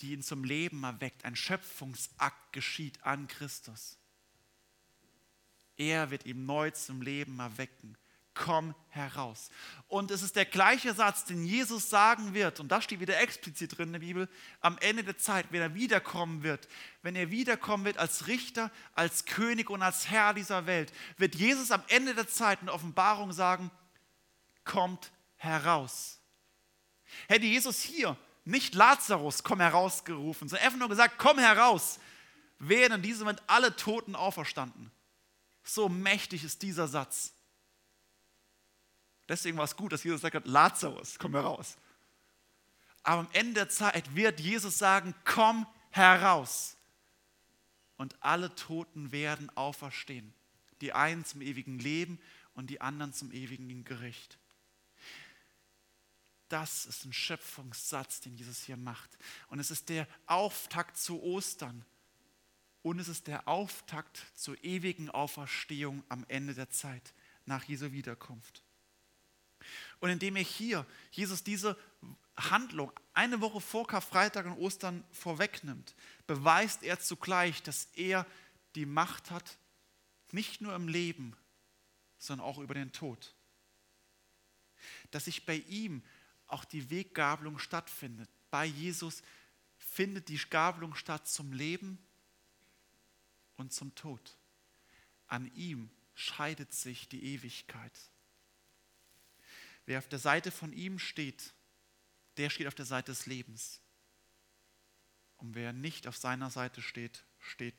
die 0.00 0.12
ihn 0.12 0.22
zum 0.22 0.42
Leben 0.42 0.82
erweckt. 0.82 1.24
Ein 1.24 1.36
Schöpfungsakt 1.36 2.52
geschieht 2.52 3.02
an 3.04 3.28
Christus. 3.28 3.98
Er 5.76 6.10
wird 6.10 6.26
ihm 6.26 6.46
neu 6.46 6.70
zum 6.70 7.02
Leben 7.02 7.38
erwecken 7.38 7.96
komm 8.36 8.74
heraus. 8.90 9.50
Und 9.88 10.10
es 10.10 10.22
ist 10.22 10.36
der 10.36 10.44
gleiche 10.44 10.94
Satz, 10.94 11.24
den 11.24 11.44
Jesus 11.44 11.90
sagen 11.90 12.34
wird, 12.34 12.60
und 12.60 12.70
das 12.70 12.84
steht 12.84 13.00
wieder 13.00 13.18
explizit 13.18 13.76
drin 13.76 13.88
in 13.88 13.92
der 13.94 14.00
Bibel, 14.00 14.28
am 14.60 14.78
Ende 14.78 15.02
der 15.02 15.18
Zeit, 15.18 15.46
wenn 15.50 15.62
er 15.62 15.74
wiederkommen 15.74 16.42
wird, 16.42 16.68
wenn 17.02 17.16
er 17.16 17.30
wiederkommen 17.30 17.84
wird 17.84 17.98
als 17.98 18.28
Richter, 18.28 18.70
als 18.92 19.24
König 19.24 19.70
und 19.70 19.82
als 19.82 20.08
Herr 20.10 20.34
dieser 20.34 20.66
Welt, 20.66 20.92
wird 21.16 21.34
Jesus 21.34 21.70
am 21.70 21.82
Ende 21.88 22.14
der 22.14 22.28
Zeit 22.28 22.62
in 22.62 22.68
Offenbarung 22.68 23.32
sagen, 23.32 23.70
kommt 24.66 25.10
heraus. 25.36 26.20
Hätte 27.28 27.46
Jesus 27.46 27.80
hier 27.80 28.18
nicht 28.44 28.74
Lazarus, 28.74 29.42
komm 29.42 29.60
heraus 29.60 30.04
gerufen, 30.04 30.48
sondern 30.48 30.66
einfach 30.66 30.78
nur 30.78 30.88
gesagt, 30.90 31.14
komm 31.16 31.38
heraus, 31.38 31.98
wären 32.58 32.92
in 32.92 33.02
diesem 33.02 33.24
Moment 33.24 33.42
alle 33.46 33.74
Toten 33.74 34.14
auferstanden. 34.14 34.90
So 35.64 35.88
mächtig 35.88 36.44
ist 36.44 36.60
dieser 36.60 36.86
Satz. 36.86 37.32
Deswegen 39.28 39.56
war 39.56 39.64
es 39.64 39.74
gut, 39.74 39.92
dass 39.92 40.04
Jesus 40.04 40.20
sagt, 40.20 40.46
Lazarus, 40.46 41.18
komm 41.18 41.32
heraus. 41.32 41.76
Aber 43.02 43.20
am 43.20 43.28
Ende 43.32 43.54
der 43.54 43.68
Zeit 43.68 44.14
wird 44.14 44.38
Jesus 44.38 44.78
sagen, 44.78 45.14
komm 45.24 45.66
heraus. 45.90 46.76
und 47.96 48.22
alle 48.22 48.54
Toten 48.54 49.12
werden 49.12 49.50
auferstehen. 49.56 50.34
Die 50.80 50.92
einen 50.92 51.24
zum 51.24 51.40
ewigen 51.40 51.78
Leben 51.78 52.20
und 52.54 52.68
die 52.70 52.80
anderen 52.80 53.12
zum 53.12 53.32
ewigen 53.32 53.84
Gericht. 53.84 54.38
Das 56.48 56.86
ist 56.86 57.04
ein 57.04 57.12
Schöpfungssatz, 57.12 58.20
den 58.20 58.36
Jesus 58.36 58.62
hier 58.62 58.76
macht. 58.76 59.18
Und 59.48 59.58
es 59.58 59.70
ist 59.70 59.88
der 59.88 60.06
Auftakt 60.26 60.96
zu 60.96 61.22
Ostern. 61.22 61.84
Und 62.82 63.00
es 63.00 63.08
ist 63.08 63.26
der 63.26 63.48
Auftakt 63.48 64.22
zur 64.34 64.62
ewigen 64.62 65.10
Auferstehung 65.10 66.04
am 66.08 66.24
Ende 66.28 66.54
der 66.54 66.70
Zeit, 66.70 67.14
nach 67.44 67.64
Jesu 67.64 67.90
Wiederkunft. 67.90 68.62
Und 69.98 70.10
indem 70.10 70.36
er 70.36 70.44
hier 70.44 70.86
Jesus 71.10 71.42
diese 71.42 71.76
Handlung 72.36 72.92
eine 73.14 73.40
Woche 73.40 73.60
vor 73.60 73.86
Karfreitag 73.86 74.46
und 74.46 74.58
Ostern 74.58 75.02
vorwegnimmt, 75.10 75.94
beweist 76.26 76.82
er 76.82 77.00
zugleich, 77.00 77.62
dass 77.62 77.88
er 77.94 78.26
die 78.74 78.86
Macht 78.86 79.30
hat, 79.30 79.58
nicht 80.32 80.60
nur 80.60 80.74
im 80.74 80.88
Leben, 80.88 81.34
sondern 82.18 82.46
auch 82.46 82.58
über 82.58 82.74
den 82.74 82.92
Tod. 82.92 83.34
Dass 85.10 85.24
sich 85.24 85.46
bei 85.46 85.56
ihm 85.56 86.02
auch 86.46 86.64
die 86.64 86.90
Weggabelung 86.90 87.58
stattfindet. 87.58 88.28
Bei 88.50 88.64
Jesus 88.64 89.22
findet 89.78 90.28
die 90.28 90.38
Gabelung 90.38 90.94
statt 90.94 91.28
zum 91.28 91.52
Leben 91.52 91.98
und 93.56 93.72
zum 93.72 93.94
Tod. 93.94 94.36
An 95.26 95.50
ihm 95.54 95.90
scheidet 96.14 96.72
sich 96.72 97.08
die 97.08 97.24
Ewigkeit. 97.34 97.92
Wer 99.84 99.98
auf 99.98 100.08
der 100.08 100.18
Seite 100.18 100.50
von 100.50 100.72
ihm 100.72 100.98
steht, 100.98 101.52
der 102.36 102.50
steht 102.50 102.66
auf 102.66 102.74
der 102.74 102.84
Seite 102.84 103.12
des 103.12 103.26
Lebens. 103.26 103.80
Und 105.38 105.54
wer 105.54 105.72
nicht 105.72 106.06
auf 106.06 106.16
seiner 106.16 106.50
Seite 106.50 106.82
steht, 106.82 107.24
steht 107.38 107.74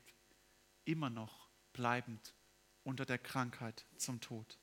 immer 0.84 1.10
noch 1.10 1.48
bleibend 1.72 2.34
unter 2.84 3.04
der 3.04 3.18
Krankheit 3.18 3.84
zum 3.96 4.20
Tod. 4.20 4.58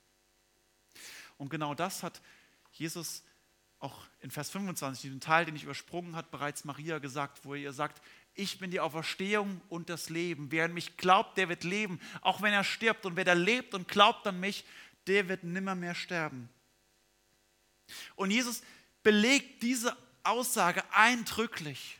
Und 1.38 1.50
genau 1.50 1.74
das 1.74 2.02
hat 2.02 2.20
Jesus 2.72 3.22
auch 3.78 4.06
in 4.20 4.30
Vers 4.30 4.50
25, 4.50 5.02
diesem 5.02 5.20
Teil, 5.20 5.44
den 5.44 5.56
ich 5.56 5.64
übersprungen 5.64 6.16
habe, 6.16 6.28
bereits 6.30 6.64
Maria 6.64 6.98
gesagt, 6.98 7.44
wo 7.44 7.54
ihr 7.54 7.72
sagt, 7.72 8.02
ich 8.34 8.58
bin 8.58 8.70
die 8.70 8.80
Auferstehung 8.80 9.60
und 9.68 9.88
das 9.88 10.10
Leben. 10.10 10.50
Wer 10.50 10.66
an 10.66 10.74
mich 10.74 10.96
glaubt, 10.96 11.38
der 11.38 11.48
wird 11.48 11.64
leben, 11.64 12.00
auch 12.20 12.42
wenn 12.42 12.52
er 12.52 12.64
stirbt. 12.64 13.06
Und 13.06 13.16
wer 13.16 13.24
da 13.24 13.32
lebt 13.32 13.74
und 13.74 13.88
glaubt 13.88 14.26
an 14.26 14.40
mich, 14.40 14.64
der 15.06 15.28
wird 15.28 15.44
nimmer 15.44 15.74
mehr 15.74 15.94
sterben. 15.94 16.48
Und 18.14 18.30
Jesus 18.30 18.62
belegt 19.02 19.62
diese 19.62 19.96
Aussage 20.22 20.82
eindrücklich, 20.92 21.98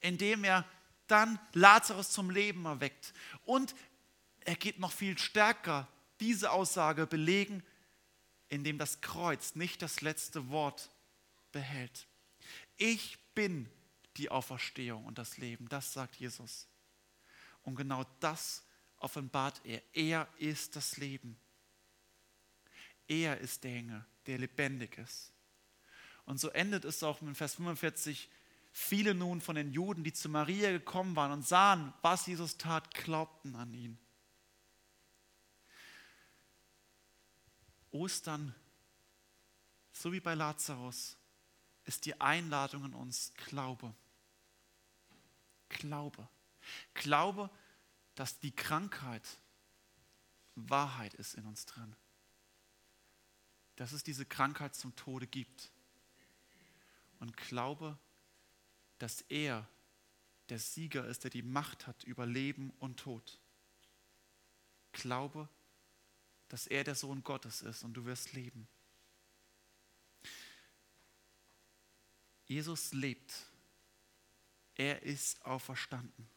indem 0.00 0.44
er 0.44 0.64
dann 1.06 1.38
Lazarus 1.54 2.10
zum 2.10 2.30
Leben 2.30 2.66
erweckt. 2.66 3.12
Und 3.44 3.74
er 4.40 4.54
geht 4.54 4.78
noch 4.78 4.92
viel 4.92 5.18
stärker 5.18 5.88
diese 6.20 6.50
Aussage 6.50 7.06
belegen, 7.06 7.62
indem 8.50 8.76
das 8.76 9.00
Kreuz 9.00 9.54
nicht 9.54 9.80
das 9.80 10.02
letzte 10.02 10.50
Wort 10.50 10.90
behält. 11.52 12.06
Ich 12.76 13.18
bin 13.34 13.70
die 14.16 14.28
Auferstehung 14.28 15.06
und 15.06 15.16
das 15.16 15.38
Leben, 15.38 15.68
das 15.68 15.92
sagt 15.92 16.16
Jesus. 16.16 16.68
Und 17.62 17.76
genau 17.76 18.04
das 18.18 18.64
offenbart 18.98 19.60
er. 19.64 19.82
Er 19.92 20.28
ist 20.38 20.76
das 20.76 20.96
Leben. 20.96 21.38
Er 23.06 23.38
ist 23.38 23.64
der 23.64 23.76
Engel, 23.76 24.04
der 24.26 24.38
lebendig 24.38 24.98
ist. 24.98 25.32
Und 26.24 26.38
so 26.38 26.48
endet 26.50 26.84
es 26.84 27.02
auch 27.02 27.22
in 27.22 27.34
Vers 27.34 27.54
45. 27.54 28.28
Viele 28.72 29.14
nun 29.14 29.40
von 29.40 29.56
den 29.56 29.72
Juden, 29.72 30.04
die 30.04 30.12
zu 30.12 30.28
Maria 30.28 30.70
gekommen 30.70 31.16
waren 31.16 31.32
und 31.32 31.46
sahen, 31.46 31.92
was 32.02 32.26
Jesus 32.26 32.56
tat, 32.56 32.94
glaubten 32.94 33.54
an 33.56 33.74
ihn. 33.74 33.98
Ostern, 37.92 38.54
so 39.92 40.12
wie 40.12 40.20
bei 40.20 40.34
Lazarus, 40.34 41.16
ist 41.84 42.06
die 42.06 42.20
Einladung 42.20 42.84
an 42.84 42.94
uns 42.94 43.32
Glaube. 43.34 43.94
Glaube. 45.68 46.28
Glaube, 46.94 47.50
dass 48.14 48.38
die 48.38 48.52
Krankheit 48.52 49.38
Wahrheit 50.54 51.14
ist 51.14 51.34
in 51.34 51.46
uns 51.46 51.64
drin. 51.66 51.94
Dass 53.76 53.92
es 53.92 54.02
diese 54.02 54.26
Krankheit 54.26 54.74
zum 54.74 54.94
Tode 54.96 55.26
gibt. 55.26 55.70
Und 57.18 57.36
glaube, 57.36 57.98
dass 58.98 59.22
er 59.22 59.66
der 60.48 60.58
Sieger 60.58 61.06
ist, 61.06 61.24
der 61.24 61.30
die 61.30 61.42
Macht 61.42 61.86
hat 61.86 62.04
über 62.04 62.26
Leben 62.26 62.70
und 62.78 62.98
Tod. 62.98 63.38
Glaube, 64.92 65.48
dass 65.48 65.59
er 66.66 66.84
der 66.84 66.94
Sohn 66.94 67.22
Gottes 67.22 67.62
ist 67.62 67.82
und 67.82 67.94
du 67.94 68.04
wirst 68.04 68.32
leben. 68.32 68.68
Jesus 72.46 72.92
lebt. 72.92 73.32
Er 74.74 75.02
ist 75.02 75.44
auferstanden. 75.44 76.28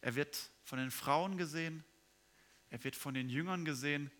Er 0.00 0.14
wird 0.14 0.50
von 0.64 0.78
den 0.78 0.90
Frauen 0.90 1.38
gesehen, 1.38 1.84
er 2.68 2.82
wird 2.84 2.96
von 2.96 3.14
den 3.14 3.28
Jüngern 3.28 3.64
gesehen 3.64 4.10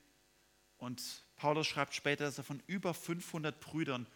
und 0.79 1.23
Paulus 1.37 1.66
schreibt 1.66 1.95
später, 1.95 2.25
dass 2.25 2.38
er 2.38 2.45
von 2.45 2.62
über 2.66 2.95
500 2.95 3.61
Brüdern 3.61 4.07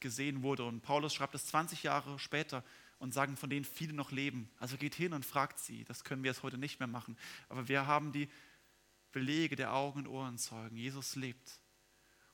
gesehen 0.00 0.42
wurde. 0.42 0.64
Und 0.64 0.82
Paulus 0.82 1.14
schreibt 1.14 1.34
es 1.34 1.46
20 1.46 1.82
Jahre 1.84 2.18
später 2.18 2.62
und 2.98 3.14
sagen, 3.14 3.36
von 3.36 3.50
denen 3.50 3.64
viele 3.64 3.92
noch 3.92 4.12
leben. 4.12 4.50
Also 4.58 4.76
geht 4.76 4.94
hin 4.94 5.12
und 5.12 5.24
fragt 5.24 5.58
sie. 5.58 5.84
Das 5.84 6.04
können 6.04 6.22
wir 6.22 6.30
jetzt 6.30 6.42
heute 6.42 6.58
nicht 6.58 6.80
mehr 6.80 6.86
machen. 6.86 7.16
Aber 7.48 7.68
wir 7.68 7.86
haben 7.86 8.12
die 8.12 8.28
Belege 9.12 9.56
der 9.56 9.72
Augen- 9.74 10.00
und 10.00 10.08
Ohrenzeugen. 10.08 10.76
Jesus 10.76 11.16
lebt. 11.16 11.60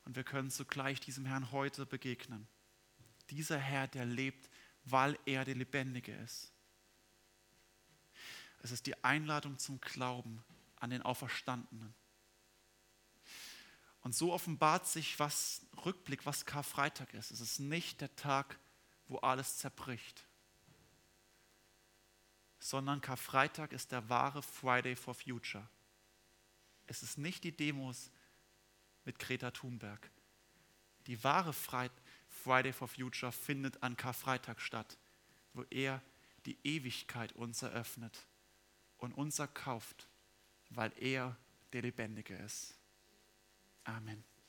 Und 0.04 0.16
wir 0.16 0.24
können 0.24 0.50
zugleich 0.50 1.00
diesem 1.00 1.26
Herrn 1.26 1.52
heute 1.52 1.84
begegnen. 1.84 2.48
Dieser 3.30 3.58
Herr, 3.58 3.88
der 3.88 4.06
lebt, 4.06 4.48
weil 4.84 5.18
er 5.26 5.44
der 5.44 5.54
Lebendige 5.54 6.14
ist. 6.16 6.52
Es 8.62 8.72
ist 8.72 8.86
die 8.86 9.04
Einladung 9.04 9.58
zum 9.58 9.80
Glauben 9.80 10.42
an 10.76 10.90
den 10.90 11.02
Auferstandenen. 11.02 11.94
Und 14.00 14.14
so 14.14 14.32
offenbart 14.32 14.86
sich, 14.86 15.18
was 15.18 15.66
Rückblick, 15.84 16.24
was 16.24 16.46
Karfreitag 16.46 17.12
ist. 17.14 17.30
Es 17.30 17.40
ist 17.40 17.58
nicht 17.58 18.00
der 18.00 18.14
Tag, 18.16 18.58
wo 19.08 19.18
alles 19.18 19.58
zerbricht, 19.58 20.24
sondern 22.60 23.00
Karfreitag 23.00 23.72
ist 23.72 23.92
der 23.92 24.08
wahre 24.08 24.42
Friday 24.42 24.96
for 24.96 25.14
Future. 25.14 25.68
Es 26.88 27.02
ist 27.02 27.18
nicht 27.18 27.44
die 27.44 27.52
Demos 27.52 28.10
mit 29.04 29.18
Greta 29.18 29.50
Thunberg. 29.50 30.10
Die 31.06 31.22
wahre 31.22 31.52
Friday 31.52 32.72
for 32.72 32.88
Future 32.88 33.30
findet 33.30 33.82
an 33.82 33.96
Karfreitag 33.96 34.60
statt, 34.60 34.98
wo 35.52 35.64
er 35.70 36.02
die 36.46 36.58
Ewigkeit 36.64 37.32
uns 37.32 37.62
eröffnet 37.62 38.26
und 38.96 39.12
uns 39.12 39.38
erkauft, 39.38 40.08
weil 40.70 40.92
er 40.98 41.36
der 41.72 41.82
Lebendige 41.82 42.34
ist. 42.34 42.74
Amen. 43.84 44.24